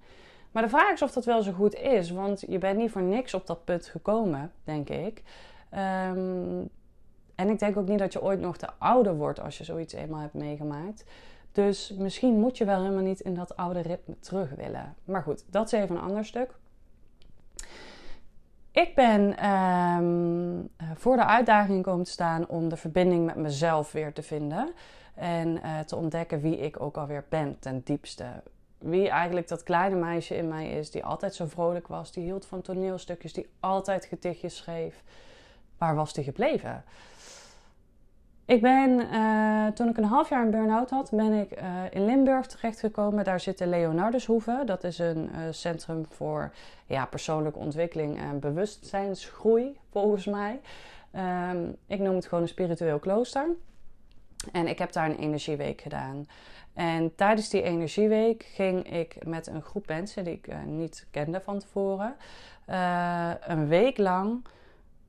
Maar 0.51 0.63
de 0.63 0.69
vraag 0.69 0.91
is 0.91 1.01
of 1.01 1.11
dat 1.11 1.25
wel 1.25 1.41
zo 1.41 1.51
goed 1.51 1.75
is, 1.75 2.11
want 2.11 2.43
je 2.47 2.57
bent 2.57 2.77
niet 2.77 2.91
voor 2.91 3.01
niks 3.01 3.33
op 3.33 3.47
dat 3.47 3.65
punt 3.65 3.85
gekomen, 3.85 4.51
denk 4.63 4.89
ik. 4.89 5.21
Um, 5.71 6.69
en 7.35 7.49
ik 7.49 7.59
denk 7.59 7.77
ook 7.77 7.87
niet 7.87 7.99
dat 7.99 8.13
je 8.13 8.21
ooit 8.21 8.39
nog 8.39 8.57
te 8.57 8.67
ouder 8.77 9.15
wordt 9.15 9.39
als 9.39 9.57
je 9.57 9.63
zoiets 9.63 9.93
eenmaal 9.93 10.19
hebt 10.19 10.33
meegemaakt. 10.33 11.05
Dus 11.53 11.93
misschien 11.97 12.39
moet 12.39 12.57
je 12.57 12.65
wel 12.65 12.81
helemaal 12.81 13.03
niet 13.03 13.19
in 13.19 13.33
dat 13.33 13.55
oude 13.55 13.79
ritme 13.79 14.19
terug 14.19 14.49
willen. 14.55 14.95
Maar 15.03 15.23
goed, 15.23 15.45
dat 15.51 15.65
is 15.65 15.71
even 15.71 15.95
een 15.95 16.01
ander 16.01 16.25
stuk. 16.25 16.55
Ik 18.71 18.95
ben 18.95 19.49
um, 19.49 20.69
voor 20.95 21.15
de 21.15 21.25
uitdaging 21.25 21.83
komen 21.83 22.05
te 22.05 22.11
staan 22.11 22.47
om 22.47 22.69
de 22.69 22.77
verbinding 22.77 23.25
met 23.25 23.35
mezelf 23.35 23.91
weer 23.91 24.13
te 24.13 24.21
vinden. 24.21 24.73
En 25.15 25.47
uh, 25.47 25.79
te 25.79 25.95
ontdekken 25.95 26.41
wie 26.41 26.57
ik 26.57 26.81
ook 26.81 26.97
alweer 26.97 27.25
ben 27.29 27.59
ten 27.59 27.81
diepste. 27.83 28.25
Wie 28.77 29.09
eigenlijk 29.09 29.47
dat 29.47 29.63
kleine 29.63 29.95
meisje 29.95 30.35
in 30.35 30.47
mij 30.47 30.71
is, 30.71 30.91
die 30.91 31.05
altijd 31.05 31.35
zo 31.35 31.45
vrolijk 31.45 31.87
was, 31.87 32.11
die 32.11 32.23
hield 32.23 32.45
van 32.45 32.61
toneelstukjes, 32.61 33.33
die 33.33 33.49
altijd 33.59 34.05
gedichtjes 34.05 34.55
schreef. 34.55 35.03
Waar 35.77 35.95
was 35.95 36.13
die 36.13 36.23
gebleven? 36.23 36.83
Ik 38.45 38.61
ben, 38.61 38.99
uh, 38.99 39.67
toen 39.67 39.89
ik 39.89 39.97
een 39.97 40.03
half 40.03 40.29
jaar 40.29 40.41
een 40.41 40.51
burn-out 40.51 40.89
had, 40.89 41.11
ben 41.11 41.33
ik 41.33 41.61
uh, 41.61 41.83
in 41.89 42.05
Limburg 42.05 42.45
terechtgekomen. 42.45 43.23
Daar 43.23 43.39
zit 43.39 43.57
de 43.57 43.67
Leonardushoeve. 43.67 44.61
Dat 44.65 44.83
is 44.83 44.99
een 44.99 45.29
uh, 45.31 45.41
centrum 45.51 46.05
voor 46.09 46.53
ja, 46.85 47.05
persoonlijke 47.05 47.59
ontwikkeling 47.59 48.19
en 48.19 48.39
bewustzijnsgroei, 48.39 49.79
volgens 49.91 50.25
mij. 50.25 50.59
Um, 51.51 51.75
ik 51.87 51.99
noem 51.99 52.15
het 52.15 52.25
gewoon 52.25 52.43
een 52.43 52.49
spiritueel 52.49 52.99
klooster. 52.99 53.47
En 54.51 54.67
ik 54.67 54.79
heb 54.79 54.91
daar 54.91 55.09
een 55.09 55.17
energieweek 55.17 55.81
gedaan. 55.81 56.25
En 56.73 57.15
tijdens 57.15 57.49
die 57.49 57.61
energieweek 57.61 58.43
ging 58.43 58.91
ik 58.91 59.25
met 59.25 59.47
een 59.47 59.61
groep 59.61 59.87
mensen 59.87 60.23
die 60.23 60.33
ik 60.33 60.65
niet 60.65 61.07
kende 61.11 61.41
van 61.41 61.59
tevoren, 61.59 62.15
een 63.47 63.67
week 63.67 63.97
lang 63.97 64.45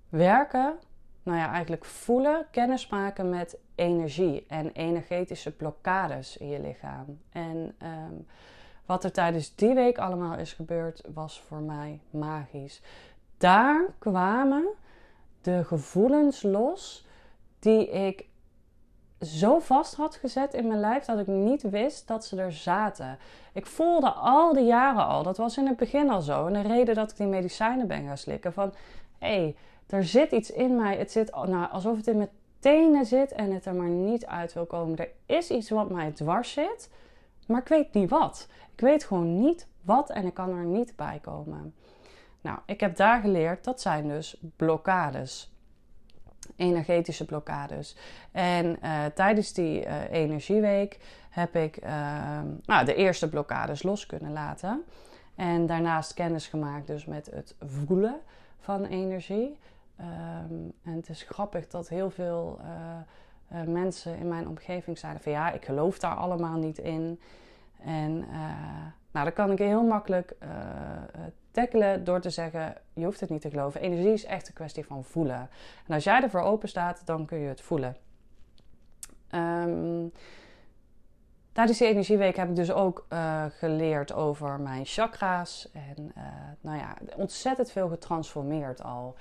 werken 0.09 0.79
nou 1.25 1.39
ja, 1.39 1.51
eigenlijk 1.51 1.85
voelen, 1.85 2.47
kennis 2.51 2.89
maken 2.89 3.29
met 3.29 3.59
energie 3.75 4.45
en 4.49 4.73
energetische 4.73 5.51
blokkades 5.51 6.37
in 6.37 6.49
je 6.49 6.61
lichaam. 6.61 7.21
En 7.33 7.75
um, 7.83 8.27
wat 8.87 9.05
er 9.05 9.13
tijdens 9.13 9.55
die 9.55 9.75
week 9.75 9.99
allemaal 9.99 10.39
is 10.39 10.53
gebeurd, 10.53 11.03
was 11.15 11.41
voor 11.41 11.61
mij 11.61 12.01
magisch. 12.11 12.83
Daar 13.39 13.95
kwamen 13.99 14.69
de 15.41 15.65
gevoelens 15.65 16.43
los 16.43 17.07
die 17.59 17.91
ik 17.91 18.27
zo 19.21 19.59
vast 19.59 19.95
had 19.95 20.17
gezet 20.17 20.55
in 20.55 20.67
mijn 20.67 20.81
lijf 20.81 21.05
dat 21.05 21.19
ik 21.19 21.27
niet 21.27 21.63
wist 21.63 22.09
dat 22.09 22.25
ze 22.25 22.41
er 22.41 22.53
zaten. 22.53 23.19
Ik 23.53 23.67
voelde 23.67 24.11
al 24.11 24.53
die 24.53 24.65
jaren 24.65 25.07
al, 25.07 25.23
dat 25.23 25.37
was 25.37 25.57
in 25.57 25.67
het 25.67 25.77
begin 25.77 26.11
al 26.11 26.21
zo. 26.21 26.47
En 26.47 26.53
de 26.53 26.69
reden 26.69 26.95
dat 26.95 27.11
ik 27.11 27.17
die 27.17 27.27
medicijnen 27.27 27.87
ben 27.87 28.07
gaan 28.07 28.19
slikken 28.19 28.53
van 28.53 28.73
hé, 29.19 29.29
hey, 29.29 29.57
er 29.87 30.05
zit 30.05 30.33
iets 30.33 30.51
in 30.51 30.77
mij. 30.77 30.97
Het 30.97 31.13
zit 31.13 31.35
nou, 31.35 31.71
alsof 31.71 31.97
het 31.97 32.07
in 32.07 32.17
mijn 32.17 32.29
tenen 32.59 33.07
zit 33.07 33.33
en 33.33 33.53
het 33.53 33.67
er 33.67 33.75
maar 33.75 33.89
niet 33.89 34.27
uit 34.27 34.53
wil 34.53 34.67
komen. 34.67 34.99
Er 34.99 35.11
is 35.27 35.51
iets 35.51 35.71
wat 35.71 35.91
mij 35.91 36.11
dwars 36.11 36.53
zit, 36.53 36.91
maar 37.47 37.61
ik 37.61 37.69
weet 37.69 37.95
niet 37.95 38.11
wat. 38.11 38.49
Ik 38.73 38.81
weet 38.81 39.05
gewoon 39.05 39.41
niet 39.41 39.67
wat 39.83 40.11
en 40.11 40.27
ik 40.27 40.35
kan 40.35 40.51
er 40.51 40.65
niet 40.65 40.97
bij 40.97 41.19
komen. 41.23 41.75
Nou, 42.41 42.59
ik 42.67 42.81
heb 42.81 42.97
daar 42.97 43.21
geleerd, 43.21 43.65
dat 43.65 43.81
zijn 43.81 44.09
dus 44.09 44.41
blokkades. 44.57 45.53
Energetische 46.57 47.25
blokkades. 47.25 47.97
En 48.33 48.79
uh, 48.83 49.05
tijdens 49.15 49.53
die 49.53 49.85
uh, 49.87 50.13
energieweek 50.13 50.99
heb 51.31 51.57
ik 51.57 51.85
uh, 51.85 51.89
nou, 52.65 52.85
de 52.85 52.95
eerste 52.95 53.29
blokkades 53.29 53.83
los 53.83 54.07
kunnen 54.07 54.33
laten. 54.33 54.85
En 55.35 55.67
daarnaast 55.67 56.15
kennis 56.15 56.47
gemaakt 56.47 56.87
dus 56.87 57.05
met 57.05 57.31
het 57.31 57.55
voelen 57.61 58.21
van 58.61 58.85
energie. 58.85 59.59
Ehm, 59.97 60.55
en 60.83 60.97
het 60.97 61.09
is 61.09 61.23
grappig 61.23 61.69
dat 61.69 61.89
heel 61.89 62.11
veel 62.11 62.61
uh, 62.61 63.59
uh, 63.61 63.69
mensen 63.69 64.19
in 64.19 64.29
mijn 64.29 64.49
omgeving 64.49 64.99
zeiden 64.99 65.23
van 65.23 65.33
ja, 65.33 65.53
ik 65.53 65.65
geloof 65.65 65.99
daar 65.99 66.15
allemaal 66.15 66.57
niet 66.57 66.79
in. 66.79 67.21
En 67.85 68.13
uh, 68.13 68.37
nou, 69.11 69.25
dat 69.25 69.35
kan 69.35 69.51
ik 69.51 69.59
heel 69.59 69.83
makkelijk 69.83 70.37
tackelen 71.51 72.05
door 72.05 72.21
te 72.21 72.31
zeggen, 72.31 72.77
je 72.93 73.05
hoeft 73.05 73.21
het 73.21 73.31
niet 73.31 73.41
te 73.41 73.51
geloven. 73.51 73.81
Energie 73.81 74.13
is 74.13 74.25
echt 74.25 74.49
een 74.49 74.55
kwestie 74.55 74.85
van 74.85 75.05
voelen. 75.05 75.49
En 75.87 75.95
als 75.95 76.05
jij 76.05 76.23
ervoor 76.23 76.41
open 76.41 76.69
staat, 76.69 77.03
dan 77.05 77.27
kun 77.27 77.39
je 77.39 77.49
het 77.49 77.61
voelen. 77.61 77.97
Um, 79.35 80.13
Tijdens 81.53 81.79
die 81.79 81.89
energieweek 81.89 82.37
heb 82.37 82.49
ik 82.49 82.57
dus 82.57 82.73
ook 82.73 83.07
geleerd 83.59 84.13
over 84.13 84.61
mijn 84.61 84.85
chakra's. 84.85 85.71
En 85.73 86.13
nou 86.61 86.79
ja, 86.79 86.97
ontzettend 87.17 87.71
veel 87.71 87.89
getransformeerd 87.89 88.83
al. 88.83 89.17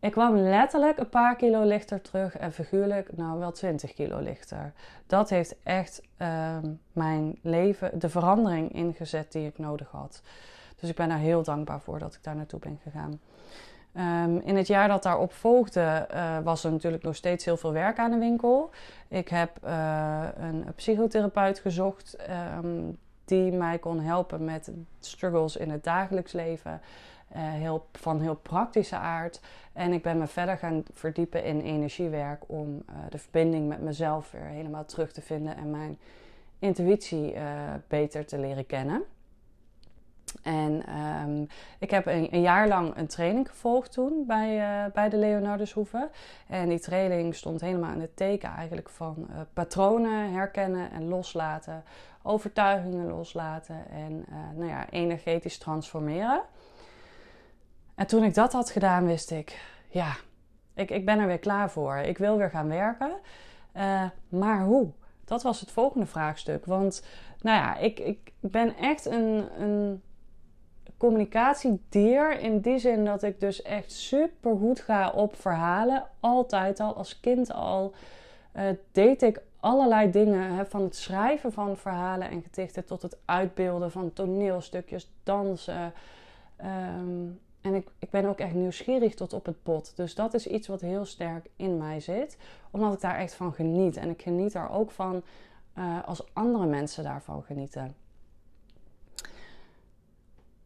Ik 0.00 0.10
kwam 0.10 0.36
letterlijk 0.36 0.98
een 0.98 1.08
paar 1.08 1.36
kilo 1.36 1.62
lichter 1.62 2.00
terug 2.00 2.36
en 2.36 2.52
figuurlijk 2.52 3.16
nou 3.16 3.38
wel 3.38 3.52
20 3.52 3.92
kilo 3.92 4.18
lichter. 4.18 4.72
Dat 5.06 5.30
heeft 5.30 5.56
echt 5.62 6.02
uh, 6.18 6.56
mijn 6.92 7.38
leven, 7.42 7.98
de 7.98 8.08
verandering 8.08 8.72
ingezet 8.72 9.32
die 9.32 9.46
ik 9.46 9.58
nodig 9.58 9.88
had. 9.90 10.22
Dus 10.80 10.90
ik 10.90 10.96
ben 10.96 11.08
daar 11.08 11.18
heel 11.18 11.42
dankbaar 11.42 11.80
voor 11.80 11.98
dat 11.98 12.14
ik 12.14 12.22
daar 12.22 12.36
naartoe 12.36 12.60
ben 12.60 12.80
gegaan. 12.82 13.20
Um, 13.94 14.40
in 14.44 14.56
het 14.56 14.66
jaar 14.66 14.88
dat 14.88 15.02
daarop 15.02 15.32
volgde, 15.32 16.06
uh, 16.14 16.38
was 16.38 16.64
er 16.64 16.72
natuurlijk 16.72 17.02
nog 17.02 17.16
steeds 17.16 17.44
heel 17.44 17.56
veel 17.56 17.72
werk 17.72 17.98
aan 17.98 18.10
de 18.10 18.18
winkel. 18.18 18.70
Ik 19.08 19.28
heb 19.28 19.50
uh, 19.64 20.28
een 20.36 20.64
psychotherapeut 20.74 21.58
gezocht 21.58 22.16
um, 22.58 22.98
die 23.24 23.52
mij 23.52 23.78
kon 23.78 24.00
helpen 24.00 24.44
met 24.44 24.70
struggles 25.00 25.56
in 25.56 25.70
het 25.70 25.84
dagelijks 25.84 26.32
leven. 26.32 26.80
Uh, 27.36 27.36
heel, 27.42 27.86
van 27.92 28.20
heel 28.20 28.34
praktische 28.34 28.96
aard. 28.96 29.40
En 29.72 29.92
ik 29.92 30.02
ben 30.02 30.18
me 30.18 30.26
verder 30.26 30.56
gaan 30.56 30.84
verdiepen 30.92 31.44
in 31.44 31.60
energiewerk 31.60 32.42
om 32.46 32.84
de 33.08 33.18
verbinding 33.18 33.68
met 33.68 33.80
mezelf 33.80 34.30
weer 34.30 34.44
helemaal 34.44 34.84
terug 34.84 35.12
te 35.12 35.20
vinden 35.20 35.56
en 35.56 35.70
mijn 35.70 35.98
intuïtie 36.58 37.34
beter 37.88 38.26
te 38.26 38.38
leren 38.38 38.66
kennen. 38.66 39.04
En 40.42 40.96
um, 41.28 41.46
ik 41.78 41.90
heb 41.90 42.06
een, 42.06 42.34
een, 42.34 42.40
jaar 42.40 42.68
lang 42.68 42.96
een 42.96 43.06
training 43.06 43.48
gevolgd 43.48 43.92
toen 43.92 44.24
bij, 44.26 44.58
uh, 44.58 44.92
bij 44.92 45.08
de 45.08 45.16
Leonardushoeve. 45.16 46.10
En 46.48 46.68
die 46.68 46.80
training 46.80 47.34
stond 47.34 47.60
helemaal 47.60 47.92
in 47.92 48.00
het 48.00 48.16
teken 48.16 48.50
eigenlijk 48.50 48.88
van 48.88 49.28
patronen 49.52 50.32
herkennen 50.32 50.90
en 50.90 51.08
loslaten. 51.08 51.82
Overtuigingen 52.22 53.06
loslaten 53.06 53.90
en 53.90 54.24
nou 54.56 54.68
ja, 54.68 54.90
energetisch 54.90 55.58
transformeren. 55.58 56.42
En 58.00 58.06
toen 58.06 58.24
ik 58.24 58.34
dat 58.34 58.52
had 58.52 58.70
gedaan, 58.70 59.06
wist 59.06 59.30
ik, 59.30 59.60
ja, 59.88 60.16
ik, 60.74 60.90
ik 60.90 61.04
ben 61.04 61.18
er 61.18 61.26
weer 61.26 61.38
klaar 61.38 61.70
voor. 61.70 61.96
Ik 61.96 62.18
wil 62.18 62.36
weer 62.36 62.50
gaan 62.50 62.68
werken. 62.68 63.10
maar 64.28 64.64
hoe? 64.64 64.90
Dat 65.24 65.42
was 65.42 65.60
het 65.60 65.70
volgende 65.70 66.06
vraagstuk. 66.06 66.64
Want 66.64 67.06
nou 67.40 67.56
ja, 67.56 67.76
ik, 67.76 67.98
ik 67.98 68.32
ben 68.40 68.76
echt 68.76 69.06
een, 69.06 69.48
een 69.62 70.02
communicatiedier 70.96 72.40
in 72.40 72.60
die 72.60 72.78
zin 72.78 73.04
dat 73.04 73.22
ik 73.22 73.40
dus 73.40 73.62
echt 73.62 73.92
super 73.92 74.56
goed 74.56 74.80
ga 74.80 75.10
op 75.10 75.36
verhalen. 75.36 76.04
Altijd 76.20 76.80
al, 76.80 76.94
als 76.96 77.20
kind 77.20 77.52
al, 77.52 77.94
uh, 78.56 78.68
deed 78.92 79.22
ik 79.22 79.42
allerlei 79.60 80.10
dingen. 80.10 80.54
Hè, 80.54 80.66
van 80.66 80.82
het 80.82 80.96
schrijven 80.96 81.52
van 81.52 81.76
verhalen 81.76 82.30
en 82.30 82.42
gedichten 82.42 82.84
tot 82.84 83.02
het 83.02 83.18
uitbeelden 83.24 83.90
van 83.90 84.12
toneelstukjes, 84.12 85.10
dansen. 85.22 85.92
Um, 86.64 87.40
en 87.60 87.74
ik, 87.74 87.88
ik 87.98 88.10
ben 88.10 88.24
ook 88.24 88.38
echt 88.38 88.54
nieuwsgierig 88.54 89.14
tot 89.14 89.32
op 89.32 89.46
het 89.46 89.62
bot. 89.62 89.96
Dus 89.96 90.14
dat 90.14 90.34
is 90.34 90.46
iets 90.46 90.68
wat 90.68 90.80
heel 90.80 91.04
sterk 91.04 91.46
in 91.56 91.78
mij 91.78 92.00
zit. 92.00 92.36
Omdat 92.70 92.92
ik 92.92 93.00
daar 93.00 93.16
echt 93.16 93.34
van 93.34 93.52
geniet. 93.52 93.96
En 93.96 94.10
ik 94.10 94.22
geniet 94.22 94.54
er 94.54 94.70
ook 94.70 94.90
van 94.90 95.22
uh, 95.78 96.04
als 96.04 96.34
andere 96.34 96.66
mensen 96.66 97.04
daarvan 97.04 97.42
genieten. 97.42 97.94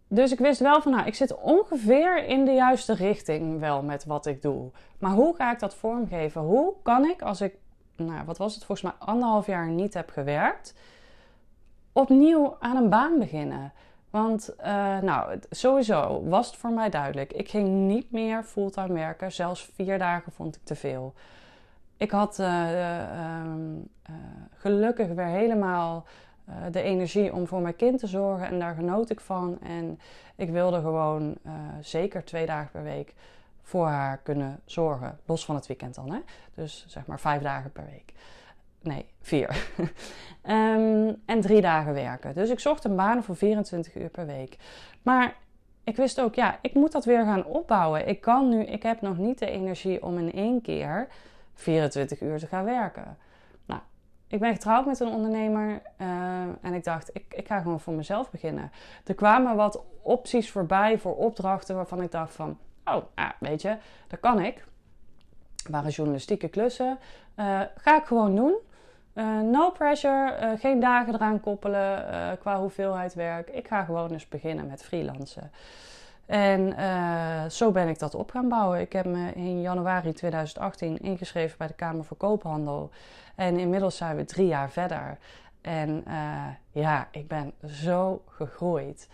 Dus 0.08 0.32
ik 0.32 0.38
wist 0.38 0.60
wel 0.60 0.82
van, 0.82 0.92
nou, 0.92 1.06
ik 1.06 1.14
zit 1.14 1.34
ongeveer 1.34 2.24
in 2.24 2.44
de 2.44 2.52
juiste 2.52 2.94
richting 2.94 3.60
wel 3.60 3.82
met 3.82 4.04
wat 4.04 4.26
ik 4.26 4.42
doe. 4.42 4.70
Maar 4.98 5.12
hoe 5.12 5.36
ga 5.36 5.52
ik 5.52 5.58
dat 5.58 5.74
vormgeven? 5.74 6.40
Hoe 6.40 6.74
kan 6.82 7.04
ik, 7.04 7.22
als 7.22 7.40
ik, 7.40 7.54
nou, 7.96 8.24
wat 8.24 8.38
was 8.38 8.54
het, 8.54 8.64
volgens 8.64 8.92
mij 8.92 9.06
anderhalf 9.08 9.46
jaar 9.46 9.68
niet 9.68 9.94
heb 9.94 10.10
gewerkt, 10.10 10.74
opnieuw 11.92 12.56
aan 12.60 12.76
een 12.76 12.90
baan 12.90 13.18
beginnen? 13.18 13.72
Want, 14.14 14.54
uh, 14.60 14.98
nou, 14.98 15.38
sowieso 15.50 16.22
was 16.24 16.46
het 16.46 16.56
voor 16.56 16.70
mij 16.70 16.90
duidelijk. 16.90 17.32
Ik 17.32 17.48
ging 17.48 17.68
niet 17.68 18.10
meer 18.10 18.42
fulltime 18.42 18.92
werken. 18.92 19.32
Zelfs 19.32 19.70
vier 19.74 19.98
dagen 19.98 20.32
vond 20.32 20.56
ik 20.56 20.60
te 20.64 20.74
veel. 20.74 21.14
Ik 21.96 22.10
had 22.10 22.38
uh, 22.38 22.46
uh, 22.46 23.44
gelukkig 24.52 25.08
weer 25.08 25.26
helemaal 25.26 26.04
de 26.70 26.82
energie 26.82 27.32
om 27.32 27.46
voor 27.46 27.60
mijn 27.60 27.76
kind 27.76 27.98
te 27.98 28.06
zorgen. 28.06 28.46
En 28.46 28.58
daar 28.58 28.74
genoot 28.74 29.10
ik 29.10 29.20
van. 29.20 29.58
En 29.60 30.00
ik 30.36 30.50
wilde 30.50 30.80
gewoon 30.80 31.36
zeker 31.80 32.24
twee 32.24 32.46
dagen 32.46 32.70
per 32.70 32.82
week 32.82 33.14
voor 33.62 33.86
haar 33.86 34.18
kunnen 34.18 34.60
zorgen. 34.64 35.18
Los 35.24 35.44
van 35.44 35.54
het 35.54 35.66
weekend 35.66 35.94
dan, 35.94 36.10
hè? 36.10 36.20
Dus 36.54 36.84
zeg 36.88 37.06
maar 37.06 37.20
vijf 37.20 37.42
dagen 37.42 37.72
per 37.72 37.84
week. 37.84 38.12
Nee, 38.84 39.06
vier. 39.20 39.68
um, 40.48 41.16
en 41.26 41.40
drie 41.40 41.60
dagen 41.60 41.94
werken. 41.94 42.34
Dus 42.34 42.50
ik 42.50 42.60
zocht 42.60 42.84
een 42.84 42.96
baan 42.96 43.24
voor 43.24 43.36
24 43.36 43.94
uur 43.94 44.08
per 44.08 44.26
week. 44.26 44.56
Maar 45.02 45.34
ik 45.84 45.96
wist 45.96 46.20
ook, 46.20 46.34
ja, 46.34 46.58
ik 46.62 46.74
moet 46.74 46.92
dat 46.92 47.04
weer 47.04 47.24
gaan 47.24 47.44
opbouwen. 47.44 48.08
Ik 48.08 48.20
kan 48.20 48.48
nu, 48.48 48.62
ik 48.62 48.82
heb 48.82 49.00
nog 49.00 49.18
niet 49.18 49.38
de 49.38 49.50
energie 49.50 50.02
om 50.02 50.18
in 50.18 50.32
één 50.32 50.60
keer 50.60 51.08
24 51.54 52.20
uur 52.20 52.38
te 52.38 52.46
gaan 52.46 52.64
werken. 52.64 53.16
Ik 54.34 54.40
ben 54.40 54.52
getrouwd 54.52 54.86
met 54.86 55.00
een 55.00 55.08
ondernemer 55.08 55.82
uh, 56.00 56.06
en 56.60 56.74
ik 56.74 56.84
dacht, 56.84 57.10
ik, 57.12 57.34
ik 57.34 57.46
ga 57.46 57.60
gewoon 57.60 57.80
voor 57.80 57.92
mezelf 57.92 58.30
beginnen. 58.30 58.70
Er 59.04 59.14
kwamen 59.14 59.56
wat 59.56 59.82
opties 60.02 60.50
voorbij 60.50 60.98
voor 60.98 61.16
opdrachten 61.16 61.76
waarvan 61.76 62.02
ik 62.02 62.10
dacht 62.10 62.34
van, 62.34 62.58
oh, 62.84 63.02
ah, 63.14 63.30
weet 63.40 63.62
je, 63.62 63.76
dat 64.08 64.20
kan 64.20 64.40
ik. 64.40 64.64
Waren 65.70 65.90
journalistieke 65.90 66.48
klussen. 66.48 66.98
Uh, 67.36 67.60
ga 67.76 67.96
ik 67.96 68.04
gewoon 68.04 68.36
doen. 68.36 68.54
Uh, 69.14 69.40
no 69.40 69.70
pressure, 69.70 70.56
geen 70.58 70.80
dagen 70.80 71.14
eraan 71.14 71.40
koppelen 71.40 72.06
qua 72.38 72.58
hoeveelheid 72.58 73.14
werk. 73.14 73.48
Ik 73.48 73.68
ga 73.68 73.84
gewoon 73.84 74.10
eens 74.10 74.28
beginnen 74.28 74.66
met 74.66 74.84
freelancen. 74.84 75.50
En 76.26 76.74
zo 77.50 77.70
ben 77.70 77.88
ik 77.88 77.98
dat 77.98 78.14
op 78.14 78.30
gaan 78.30 78.48
bouwen. 78.48 78.80
Ik 78.80 78.92
heb 78.92 79.04
me 79.04 79.32
in 79.32 79.60
januari 79.60 80.12
2018 80.12 80.98
ingeschreven 80.98 81.58
bij 81.58 81.66
de 81.66 81.74
Kamer 81.74 82.04
voor 82.04 82.16
Koophandel. 82.16 82.90
En 83.34 83.58
inmiddels 83.58 83.96
zijn 83.96 84.16
we 84.16 84.24
drie 84.24 84.46
jaar 84.46 84.70
verder. 84.70 85.18
En 85.60 86.04
ja, 86.70 87.08
ik 87.10 87.28
ben 87.28 87.52
zo 87.66 88.22
gegroeid. 88.28 89.08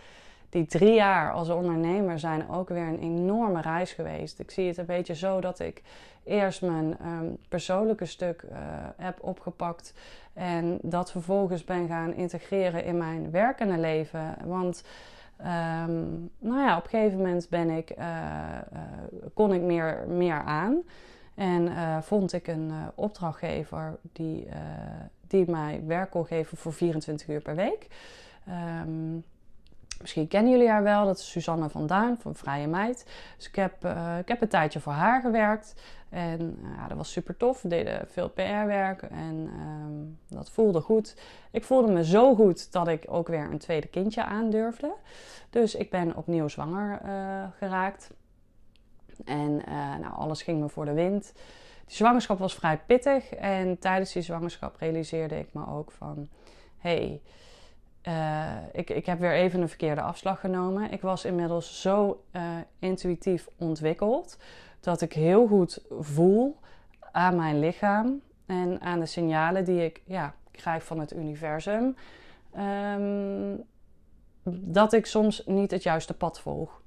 Die 0.50 0.66
drie 0.66 0.94
jaar 0.94 1.32
als 1.32 1.48
ondernemer 1.48 2.18
zijn 2.18 2.48
ook 2.48 2.68
weer 2.68 2.86
een 2.86 3.00
enorme 3.00 3.60
reis 3.60 3.92
geweest. 3.92 4.38
Ik 4.38 4.50
zie 4.50 4.66
het 4.66 4.76
een 4.76 4.86
beetje 4.86 5.14
zo 5.14 5.40
dat 5.40 5.58
ik 5.58 5.82
eerst 6.24 6.62
mijn 6.62 6.96
um, 7.06 7.36
persoonlijke 7.48 8.04
stuk 8.04 8.42
uh, 8.42 8.58
heb 8.96 9.18
opgepakt. 9.22 9.94
En 10.32 10.78
dat 10.82 11.10
vervolgens 11.10 11.64
ben 11.64 11.88
gaan 11.88 12.14
integreren 12.14 12.84
in 12.84 12.96
mijn 12.96 13.30
werkende 13.30 13.78
leven. 13.78 14.36
Want 14.44 14.84
um, 15.38 16.30
nou 16.38 16.60
ja, 16.60 16.76
op 16.76 16.84
een 16.84 16.90
gegeven 16.90 17.18
moment 17.18 17.48
ben 17.48 17.70
ik, 17.70 17.92
uh, 17.98 18.04
kon 19.34 19.52
ik 19.52 19.60
meer, 19.60 20.04
meer 20.08 20.42
aan. 20.42 20.82
En 21.34 21.72
vond 22.02 22.32
ik 22.32 22.46
een 22.46 22.72
opdrachtgever 22.94 23.98
die, 24.12 24.48
die 25.26 25.50
mij 25.50 25.82
werk 25.86 26.10
kon 26.10 26.26
geven 26.26 26.56
voor 26.56 26.72
24 26.72 27.28
uur 27.28 27.40
per 27.40 27.54
week. 27.54 27.86
Um, 28.48 29.24
misschien 30.00 30.28
kennen 30.28 30.52
jullie 30.52 30.68
haar 30.68 30.82
wel, 30.82 31.04
dat 31.04 31.18
is 31.18 31.30
Suzanne 31.30 31.68
van 31.68 31.86
Duin 31.86 32.16
van 32.20 32.34
Vrije 32.34 32.66
Meid. 32.66 33.06
Dus 33.36 33.48
ik 33.48 33.54
heb, 33.54 33.84
ik 34.20 34.28
heb 34.28 34.42
een 34.42 34.48
tijdje 34.48 34.80
voor 34.80 34.92
haar 34.92 35.20
gewerkt. 35.20 35.74
En 36.08 36.58
ja, 36.76 36.88
dat 36.88 36.96
was 36.96 37.12
super 37.12 37.36
tof. 37.36 37.62
We 37.62 37.68
deden 37.68 38.08
veel 38.08 38.28
PR-werk 38.28 39.02
en 39.02 39.50
um, 39.60 40.18
dat 40.28 40.50
voelde 40.50 40.80
goed. 40.80 41.16
Ik 41.50 41.64
voelde 41.64 41.92
me 41.92 42.04
zo 42.04 42.34
goed 42.34 42.72
dat 42.72 42.88
ik 42.88 43.04
ook 43.08 43.28
weer 43.28 43.50
een 43.50 43.58
tweede 43.58 43.86
kindje 43.86 44.24
aandurfde. 44.24 44.92
Dus 45.50 45.74
ik 45.74 45.90
ben 45.90 46.16
opnieuw 46.16 46.48
zwanger 46.48 47.00
geraakt. 47.58 48.10
En 49.24 49.56
nou, 50.00 50.14
alles 50.14 50.42
ging 50.42 50.60
me 50.60 50.68
voor 50.68 50.84
de 50.84 50.92
wind. 50.92 51.32
Die 51.86 51.96
zwangerschap 51.96 52.38
was 52.38 52.54
vrij 52.54 52.78
pittig. 52.86 53.34
En 53.34 53.78
tijdens 53.78 54.12
die 54.12 54.22
zwangerschap 54.22 54.76
realiseerde 54.76 55.38
ik 55.38 55.48
me 55.52 55.66
ook 55.66 55.90
van... 55.90 56.28
hey, 56.78 57.20
uh, 58.08 58.56
ik, 58.72 58.90
ik 58.90 59.06
heb 59.06 59.18
weer 59.18 59.32
even 59.32 59.60
een 59.60 59.68
verkeerde 59.68 60.00
afslag 60.00 60.40
genomen. 60.40 60.90
Ik 60.90 61.00
was 61.00 61.24
inmiddels 61.24 61.80
zo 61.80 62.24
uh, 62.32 62.42
intuïtief 62.78 63.48
ontwikkeld... 63.58 64.38
dat 64.80 65.00
ik 65.00 65.12
heel 65.12 65.46
goed 65.46 65.84
voel 65.98 66.56
aan 67.12 67.36
mijn 67.36 67.58
lichaam... 67.58 68.20
en 68.46 68.80
aan 68.80 69.00
de 69.00 69.06
signalen 69.06 69.64
die 69.64 69.84
ik 69.84 70.02
ja, 70.04 70.34
krijg 70.50 70.84
van 70.84 71.00
het 71.00 71.12
universum... 71.12 71.96
Um, 72.58 73.68
dat 74.52 74.92
ik 74.92 75.06
soms 75.06 75.42
niet 75.46 75.70
het 75.70 75.82
juiste 75.82 76.14
pad 76.14 76.40
volg. 76.40 76.80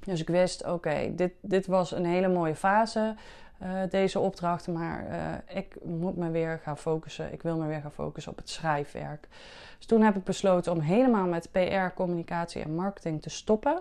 Dus 0.00 0.20
ik 0.20 0.28
wist, 0.28 0.66
oké, 0.66 1.14
dit, 1.14 1.32
dit 1.40 1.66
was 1.66 1.92
een 1.92 2.04
hele 2.04 2.28
mooie 2.28 2.54
fase, 2.54 3.14
uh, 3.62 3.80
deze 3.90 4.18
opdracht. 4.18 4.68
Maar 4.68 5.06
uh, 5.10 5.56
ik 5.58 5.76
moet 5.82 6.16
me 6.16 6.30
weer 6.30 6.60
gaan 6.62 6.78
focussen. 6.78 7.32
Ik 7.32 7.42
wil 7.42 7.56
me 7.56 7.66
weer 7.66 7.80
gaan 7.80 7.92
focussen 7.92 8.32
op 8.32 8.38
het 8.38 8.50
schrijfwerk. 8.50 9.28
Dus 9.76 9.86
toen 9.86 10.02
heb 10.02 10.16
ik 10.16 10.24
besloten 10.24 10.72
om 10.72 10.80
helemaal 10.80 11.26
met 11.26 11.48
PR, 11.52 11.94
communicatie 11.94 12.62
en 12.62 12.74
marketing 12.74 13.22
te 13.22 13.30
stoppen. 13.30 13.80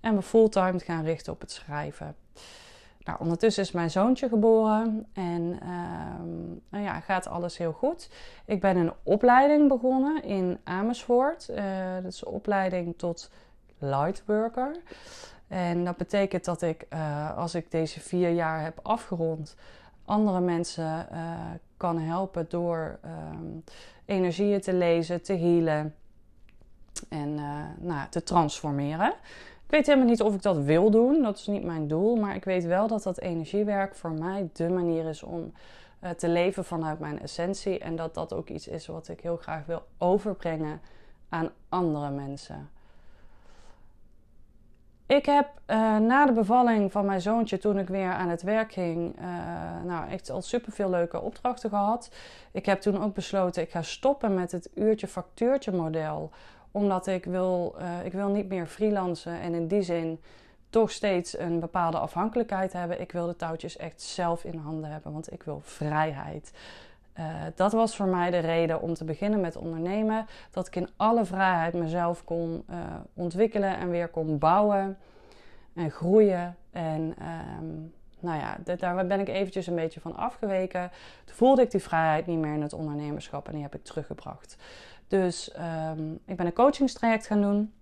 En 0.00 0.14
me 0.14 0.22
fulltime 0.22 0.78
te 0.78 0.84
gaan 0.84 1.04
richten 1.04 1.32
op 1.32 1.40
het 1.40 1.50
schrijven. 1.50 2.16
Nou, 3.06 3.18
ondertussen 3.20 3.62
is 3.62 3.72
mijn 3.72 3.90
zoontje 3.90 4.28
geboren 4.28 5.06
en 5.12 5.58
ehm, 5.60 6.48
nou 6.68 6.84
ja, 6.84 7.00
gaat 7.00 7.28
alles 7.28 7.58
heel 7.58 7.72
goed. 7.72 8.10
Ik 8.44 8.60
ben 8.60 8.76
een 8.76 8.92
opleiding 9.02 9.68
begonnen 9.68 10.22
in 10.22 10.58
Amersfoort. 10.64 11.48
Uh, 11.50 11.56
dat 12.02 12.12
is 12.12 12.24
een 12.24 12.32
opleiding 12.32 12.98
tot 12.98 13.30
lightworker. 13.78 14.76
En 15.48 15.84
dat 15.84 15.96
betekent 15.96 16.44
dat 16.44 16.62
ik, 16.62 16.86
uh, 16.92 17.36
als 17.36 17.54
ik 17.54 17.70
deze 17.70 18.00
vier 18.00 18.30
jaar 18.30 18.62
heb 18.62 18.78
afgerond, 18.82 19.56
andere 20.04 20.40
mensen 20.40 21.08
uh, 21.12 21.18
kan 21.76 21.98
helpen 21.98 22.46
door 22.48 22.98
um, 23.04 23.64
energieën 24.04 24.60
te 24.60 24.74
lezen, 24.74 25.22
te 25.22 25.32
healen 25.32 25.94
en 27.08 27.34
nou, 27.78 28.08
te 28.10 28.22
transformeren. 28.22 29.08
Ik 29.64 29.72
weet 29.72 29.86
helemaal 29.86 30.08
niet 30.08 30.22
of 30.22 30.34
ik 30.34 30.42
dat 30.42 30.56
wil 30.56 30.90
doen. 30.90 31.22
Dat 31.22 31.36
is 31.38 31.46
niet 31.46 31.64
mijn 31.64 31.88
doel. 31.88 32.16
Maar 32.16 32.34
ik 32.34 32.44
weet 32.44 32.64
wel 32.64 32.86
dat 32.86 33.02
dat 33.02 33.20
energiewerk 33.20 33.94
voor 33.94 34.12
mij 34.12 34.50
de 34.52 34.68
manier 34.68 35.04
is 35.04 35.22
om 35.22 35.52
te 36.16 36.28
leven 36.28 36.64
vanuit 36.64 36.98
mijn 36.98 37.20
essentie. 37.20 37.78
En 37.78 37.96
dat 37.96 38.14
dat 38.14 38.32
ook 38.32 38.48
iets 38.48 38.68
is 38.68 38.86
wat 38.86 39.08
ik 39.08 39.20
heel 39.20 39.36
graag 39.36 39.66
wil 39.66 39.82
overbrengen 39.98 40.80
aan 41.28 41.50
andere 41.68 42.10
mensen. 42.10 42.70
Ik 45.06 45.26
heb 45.26 45.48
uh, 45.66 45.76
na 45.96 46.26
de 46.26 46.32
bevalling 46.32 46.92
van 46.92 47.06
mijn 47.06 47.20
zoontje, 47.20 47.58
toen 47.58 47.78
ik 47.78 47.88
weer 47.88 48.12
aan 48.12 48.28
het 48.28 48.42
werk 48.42 48.72
ging, 48.72 49.18
uh, 49.18 49.24
nou 49.84 50.10
echt 50.10 50.30
al 50.30 50.42
super 50.42 50.72
veel 50.72 50.90
leuke 50.90 51.20
opdrachten 51.20 51.70
gehad. 51.70 52.10
Ik 52.52 52.66
heb 52.66 52.80
toen 52.80 53.02
ook 53.02 53.14
besloten, 53.14 53.62
ik 53.62 53.70
ga 53.70 53.82
stoppen 53.82 54.34
met 54.34 54.52
het 54.52 54.70
uurtje 54.74 55.08
factuurtje 55.08 55.72
model 55.72 56.30
omdat 56.70 57.06
ik 57.06 57.24
wil, 57.24 57.76
uh, 57.78 58.04
ik 58.04 58.12
wil 58.12 58.28
niet 58.28 58.48
meer 58.48 58.66
freelancen 58.66 59.40
en 59.40 59.54
in 59.54 59.66
die 59.66 59.82
zin 59.82 60.20
toch 60.70 60.90
steeds 60.90 61.38
een 61.38 61.60
bepaalde 61.60 61.98
afhankelijkheid 61.98 62.72
hebben. 62.72 63.00
Ik 63.00 63.12
wil 63.12 63.26
de 63.26 63.36
touwtjes 63.36 63.76
echt 63.76 64.02
zelf 64.02 64.44
in 64.44 64.58
handen 64.58 64.90
hebben, 64.90 65.12
want 65.12 65.32
ik 65.32 65.42
wil 65.42 65.60
vrijheid. 65.62 66.52
Uh, 67.18 67.24
dat 67.54 67.72
was 67.72 67.96
voor 67.96 68.06
mij 68.06 68.30
de 68.30 68.38
reden 68.38 68.80
om 68.80 68.94
te 68.94 69.04
beginnen 69.04 69.40
met 69.40 69.56
ondernemen. 69.56 70.26
Dat 70.50 70.66
ik 70.66 70.76
in 70.76 70.88
alle 70.96 71.24
vrijheid 71.24 71.74
mezelf 71.74 72.24
kon 72.24 72.64
uh, 72.70 72.76
ontwikkelen 73.14 73.78
en 73.78 73.90
weer 73.90 74.08
kon 74.08 74.38
bouwen 74.38 74.98
en 75.74 75.90
groeien. 75.90 76.56
En 76.70 77.14
um, 77.60 77.92
nou 78.20 78.38
ja, 78.38 78.76
daar 78.76 79.06
ben 79.06 79.20
ik 79.20 79.28
eventjes 79.28 79.66
een 79.66 79.74
beetje 79.74 80.00
van 80.00 80.16
afgeweken. 80.16 80.90
Toen 81.24 81.34
voelde 81.34 81.62
ik 81.62 81.70
die 81.70 81.82
vrijheid 81.82 82.26
niet 82.26 82.38
meer 82.38 82.54
in 82.54 82.62
het 82.62 82.72
ondernemerschap 82.72 83.46
en 83.46 83.52
die 83.52 83.62
heb 83.62 83.74
ik 83.74 83.84
teruggebracht. 83.84 84.56
Dus 85.08 85.54
um, 85.90 86.18
ik 86.24 86.36
ben 86.36 86.46
een 86.46 86.52
coachingstraject 86.52 87.26
gaan 87.26 87.40
doen. 87.40 87.72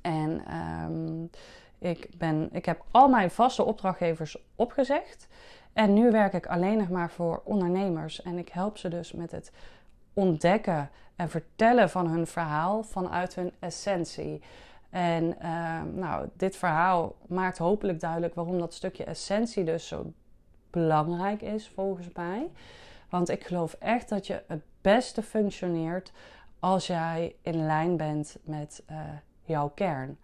En 0.00 0.42
um, 0.90 1.30
ik, 1.78 2.08
ben, 2.18 2.48
ik 2.52 2.64
heb 2.64 2.84
al 2.90 3.08
mijn 3.08 3.30
vaste 3.30 3.64
opdrachtgevers 3.64 4.36
opgezegd. 4.56 5.28
En 5.72 5.92
nu 5.92 6.10
werk 6.10 6.32
ik 6.32 6.46
alleen 6.46 6.78
nog 6.78 6.88
maar 6.88 7.10
voor 7.10 7.40
ondernemers. 7.44 8.22
En 8.22 8.38
ik 8.38 8.48
help 8.48 8.78
ze 8.78 8.88
dus 8.88 9.12
met 9.12 9.30
het 9.30 9.52
ontdekken 10.12 10.90
en 11.16 11.30
vertellen 11.30 11.90
van 11.90 12.06
hun 12.06 12.26
verhaal 12.26 12.82
vanuit 12.82 13.34
hun 13.34 13.52
essentie. 13.58 14.42
En 14.90 15.24
uh, 15.42 15.82
nou, 15.94 16.28
dit 16.36 16.56
verhaal 16.56 17.14
maakt 17.26 17.58
hopelijk 17.58 18.00
duidelijk 18.00 18.34
waarom 18.34 18.58
dat 18.58 18.74
stukje 18.74 19.04
essentie 19.04 19.64
dus 19.64 19.88
zo 19.88 20.12
belangrijk 20.70 21.42
is 21.42 21.68
volgens 21.68 22.08
mij. 22.14 22.50
Want 23.08 23.28
ik 23.28 23.44
geloof 23.44 23.72
echt 23.72 24.08
dat 24.08 24.26
je 24.26 24.42
het 24.46 24.62
beste 24.80 25.22
functioneert 25.22 26.12
als 26.60 26.86
jij 26.86 27.34
in 27.42 27.66
lijn 27.66 27.96
bent 27.96 28.36
met 28.44 28.82
uh, 28.90 28.98
jouw 29.42 29.68
kern. 29.68 30.18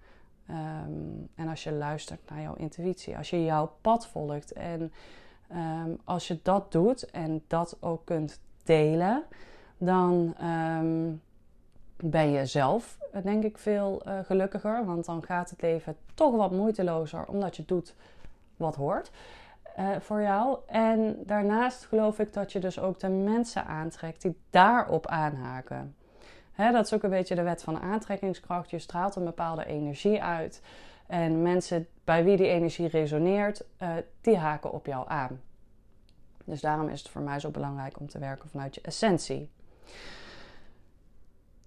Um, 0.50 1.28
en 1.34 1.48
als 1.48 1.64
je 1.64 1.72
luistert 1.72 2.30
naar 2.30 2.40
jouw 2.40 2.54
intuïtie, 2.54 3.16
als 3.16 3.30
je 3.30 3.44
jouw 3.44 3.72
pad 3.80 4.06
volgt. 4.06 4.52
En 4.52 4.92
um, 5.52 5.98
als 6.04 6.28
je 6.28 6.38
dat 6.42 6.72
doet 6.72 7.10
en 7.10 7.42
dat 7.46 7.76
ook 7.80 8.04
kunt 8.04 8.40
delen, 8.64 9.22
dan 9.78 10.34
um, 10.42 11.22
ben 11.96 12.30
je 12.30 12.46
zelf, 12.46 12.98
denk 13.22 13.44
ik, 13.44 13.58
veel 13.58 14.02
uh, 14.06 14.18
gelukkiger. 14.24 14.84
Want 14.84 15.04
dan 15.04 15.22
gaat 15.22 15.50
het 15.50 15.62
leven 15.62 15.96
toch 16.14 16.36
wat 16.36 16.52
moeitelozer, 16.52 17.26
omdat 17.26 17.56
je 17.56 17.64
doet 17.64 17.94
wat 18.56 18.76
hoort. 18.76 19.10
Uh, 19.78 19.88
voor 20.00 20.22
jou. 20.22 20.58
En 20.66 21.16
daarnaast 21.26 21.86
geloof 21.86 22.18
ik 22.18 22.32
dat 22.32 22.52
je 22.52 22.58
dus 22.58 22.80
ook 22.80 23.00
de 23.00 23.08
mensen 23.08 23.66
aantrekt 23.66 24.22
die 24.22 24.36
daarop 24.50 25.06
aanhaken. 25.06 25.94
Dat 26.56 26.84
is 26.86 26.94
ook 26.94 27.02
een 27.02 27.10
beetje 27.10 27.34
de 27.34 27.42
wet 27.42 27.62
van 27.62 27.80
aantrekkingskracht. 27.80 28.70
Je 28.70 28.78
straalt 28.78 29.16
een 29.16 29.24
bepaalde 29.24 29.66
energie 29.66 30.22
uit. 30.22 30.62
En 31.08 31.42
mensen 31.42 31.86
bij 32.04 32.24
wie 32.24 32.36
die 32.36 32.48
energie 32.48 32.88
resoneert, 32.88 33.64
uh, 33.82 33.88
die 34.20 34.36
haken 34.36 34.72
op 34.72 34.86
jou 34.86 35.04
aan. 35.08 35.40
Dus 36.44 36.60
daarom 36.60 36.88
is 36.88 36.98
het 36.98 37.08
voor 37.08 37.20
mij 37.20 37.40
zo 37.40 37.50
belangrijk 37.50 38.00
om 38.00 38.08
te 38.08 38.18
werken 38.18 38.48
vanuit 38.48 38.74
je 38.74 38.80
essentie. 38.80 39.50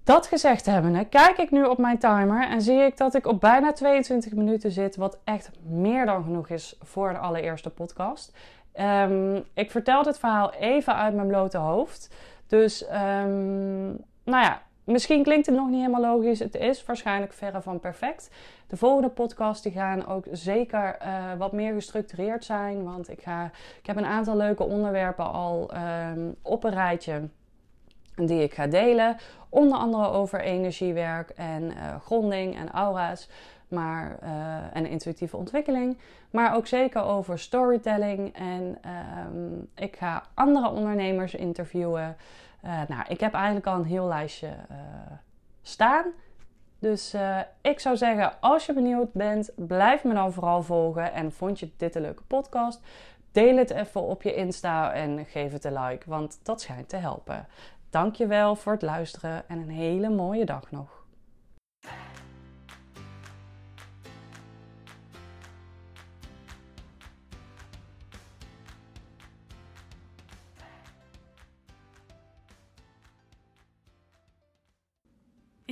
Dat 0.04 0.28
gezegd 0.28 0.66
hebbende, 0.66 1.06
kijk 1.06 1.38
ik 1.38 1.52
nu 1.52 1.64
op 1.64 1.78
mijn 1.78 1.98
timer 1.98 2.48
en 2.48 2.62
zie 2.62 2.80
ik 2.80 2.98
dat 2.98 3.16
ik 3.16 3.28
op 3.28 3.40
bijna 3.40 3.72
22 3.72 4.34
minuten 4.34 4.72
zit, 4.72 4.96
wat 4.96 5.20
echt 5.24 5.52
meer 5.64 6.06
dan 6.06 6.24
genoeg 6.24 6.50
is 6.50 6.78
voor 6.82 7.10
de 7.10 7.18
allereerste 7.18 7.70
podcast. 7.70 8.34
Um, 8.80 9.44
ik 9.54 9.72
vertel 9.72 10.04
dit 10.04 10.20
verhaal 10.20 10.54
even 10.54 10.96
uit 10.96 11.14
mijn 11.14 11.28
blote 11.28 11.58
hoofd. 11.58 12.10
Dus, 12.48 12.84
um, 12.84 13.88
nou 14.24 14.44
ja, 14.44 14.62
misschien 14.92 15.24
klinkt 15.24 15.46
het 15.46 15.56
nog 15.56 15.68
niet 15.70 15.80
helemaal 15.80 16.02
logisch. 16.02 16.40
Het 16.40 16.56
is 16.56 16.86
waarschijnlijk 16.86 17.34
verre 17.34 17.62
van 17.62 17.80
perfect. 17.80 18.30
De 18.68 18.78
volgende 18.78 19.10
podcast 19.10 19.64
die 19.64 19.72
gaan 19.72 20.08
ook 20.08 20.26
zeker 20.32 20.98
uh, 21.02 21.34
wat 21.38 21.52
meer 21.52 21.74
gestructureerd 21.74 22.46
zijn. 22.46 22.84
Want 22.84 23.10
ik, 23.10 23.22
ga, 23.22 23.52
ik 23.82 23.86
heb 23.86 23.98
een 23.98 24.06
aantal 24.06 24.38
leuke 24.38 24.64
onderwerpen 24.64 25.32
al 25.32 25.72
um, 26.14 26.36
op 26.42 26.64
een 26.64 26.74
rijtje 26.74 27.22
die 28.16 28.44
ik 28.44 28.54
ga 28.54 28.68
delen. 28.68 29.18
Onder 29.50 29.78
andere 29.78 30.10
over 30.10 30.42
energiewerk 30.42 31.30
en 31.30 31.64
uh, 31.64 31.96
gronding 32.06 32.58
en 32.58 32.72
aura's. 32.72 33.30
Maar, 33.68 34.18
uh, 34.24 34.30
en 34.74 34.88
intuïtieve 34.88 35.38
ontwikkeling. 35.38 35.98
Maar 36.32 36.56
ook 36.56 36.68
zeker 36.68 37.04
over 37.04 37.40
storytelling. 37.40 38.36
En 38.36 38.78
um, 39.34 39.70
ik 39.76 39.96
ga 39.96 40.24
andere 40.34 40.70
ondernemers 40.70 41.36
interviewen. 41.36 42.16
Uh, 42.66 42.82
nou, 42.88 43.04
ik 43.08 43.20
heb 43.20 43.34
eigenlijk 43.34 43.68
al 43.68 43.76
een 43.76 43.86
heel 43.86 44.08
lijstje 44.08 44.50
staan. 45.62 46.06
Dus 46.80 47.16
ik 47.62 47.80
zou 47.80 47.98
zeggen, 47.98 48.42
als 48.42 48.66
je 48.66 48.74
benieuwd 48.74 49.14
bent, 49.14 49.52
blijf 49.56 50.04
me 50.04 50.14
dan 50.14 50.34
vooral 50.34 50.64
volgen. 50.64 51.14
En 51.14 51.32
vond 51.32 51.60
je 51.60 51.72
dit 51.78 51.96
een 51.96 52.02
leuke 52.02 52.24
podcast? 52.24 52.82
Deel 53.32 53.58
het 53.58 53.70
even 53.70 54.02
op 54.02 54.22
je 54.22 54.34
Insta 54.34 54.94
en 54.94 55.26
geef 55.26 55.52
het 55.52 55.64
een 55.64 55.84
like, 55.84 56.10
want 56.10 56.40
dat 56.44 56.62
schijnt 56.62 56.90
te 56.90 56.98
helpen. 56.98 57.48
Dankjewel 57.90 58.56
voor 58.56 58.74
het 58.74 58.82
luisteren 58.82 59.50
en 59.50 59.58
een 59.58 59.70
hele 59.70 60.10
mooie 60.10 60.46
dag 60.46 60.72
nog. 60.72 61.06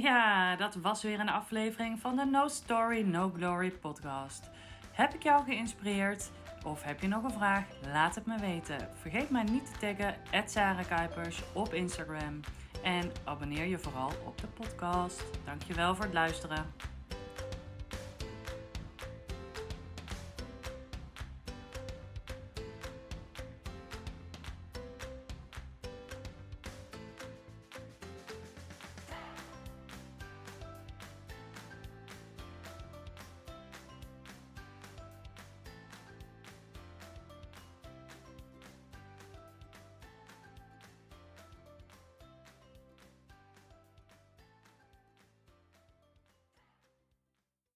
Ja, 0.02 0.56
dat 0.56 0.76
was 0.76 1.04
weer 1.04 1.20
een 1.20 1.30
aflevering 1.30 2.00
van 2.00 2.16
de 2.16 2.26
No 2.26 2.48
Story, 2.48 3.02
No 3.02 3.32
Glory 3.36 3.72
podcast. 3.72 4.50
Heb 4.92 5.14
ik 5.14 5.24
jou 5.24 5.44
geïnspireerd? 5.44 6.30
Of 6.66 6.84
heb 6.84 7.02
je 7.02 7.08
nog 7.08 7.24
een 7.24 7.32
vraag? 7.32 7.66
Laat 7.94 8.16
het 8.16 8.26
me 8.26 8.40
weten. 8.40 8.90
Vergeet 9.02 9.30
mij 9.30 9.44
niet 9.44 9.66
te 9.66 9.80
taggen 9.80 10.50
Sarah 10.50 10.88
Kuipers 10.88 11.42
op 11.54 11.74
Instagram. 11.74 12.40
En 12.84 13.12
abonneer 13.24 13.66
je 13.66 13.80
vooral 13.80 14.12
op 14.26 14.38
de 14.42 14.48
podcast. 14.48 15.24
Dankjewel 15.46 15.96
voor 15.96 16.06
het 16.06 16.14
luisteren. 16.14 16.74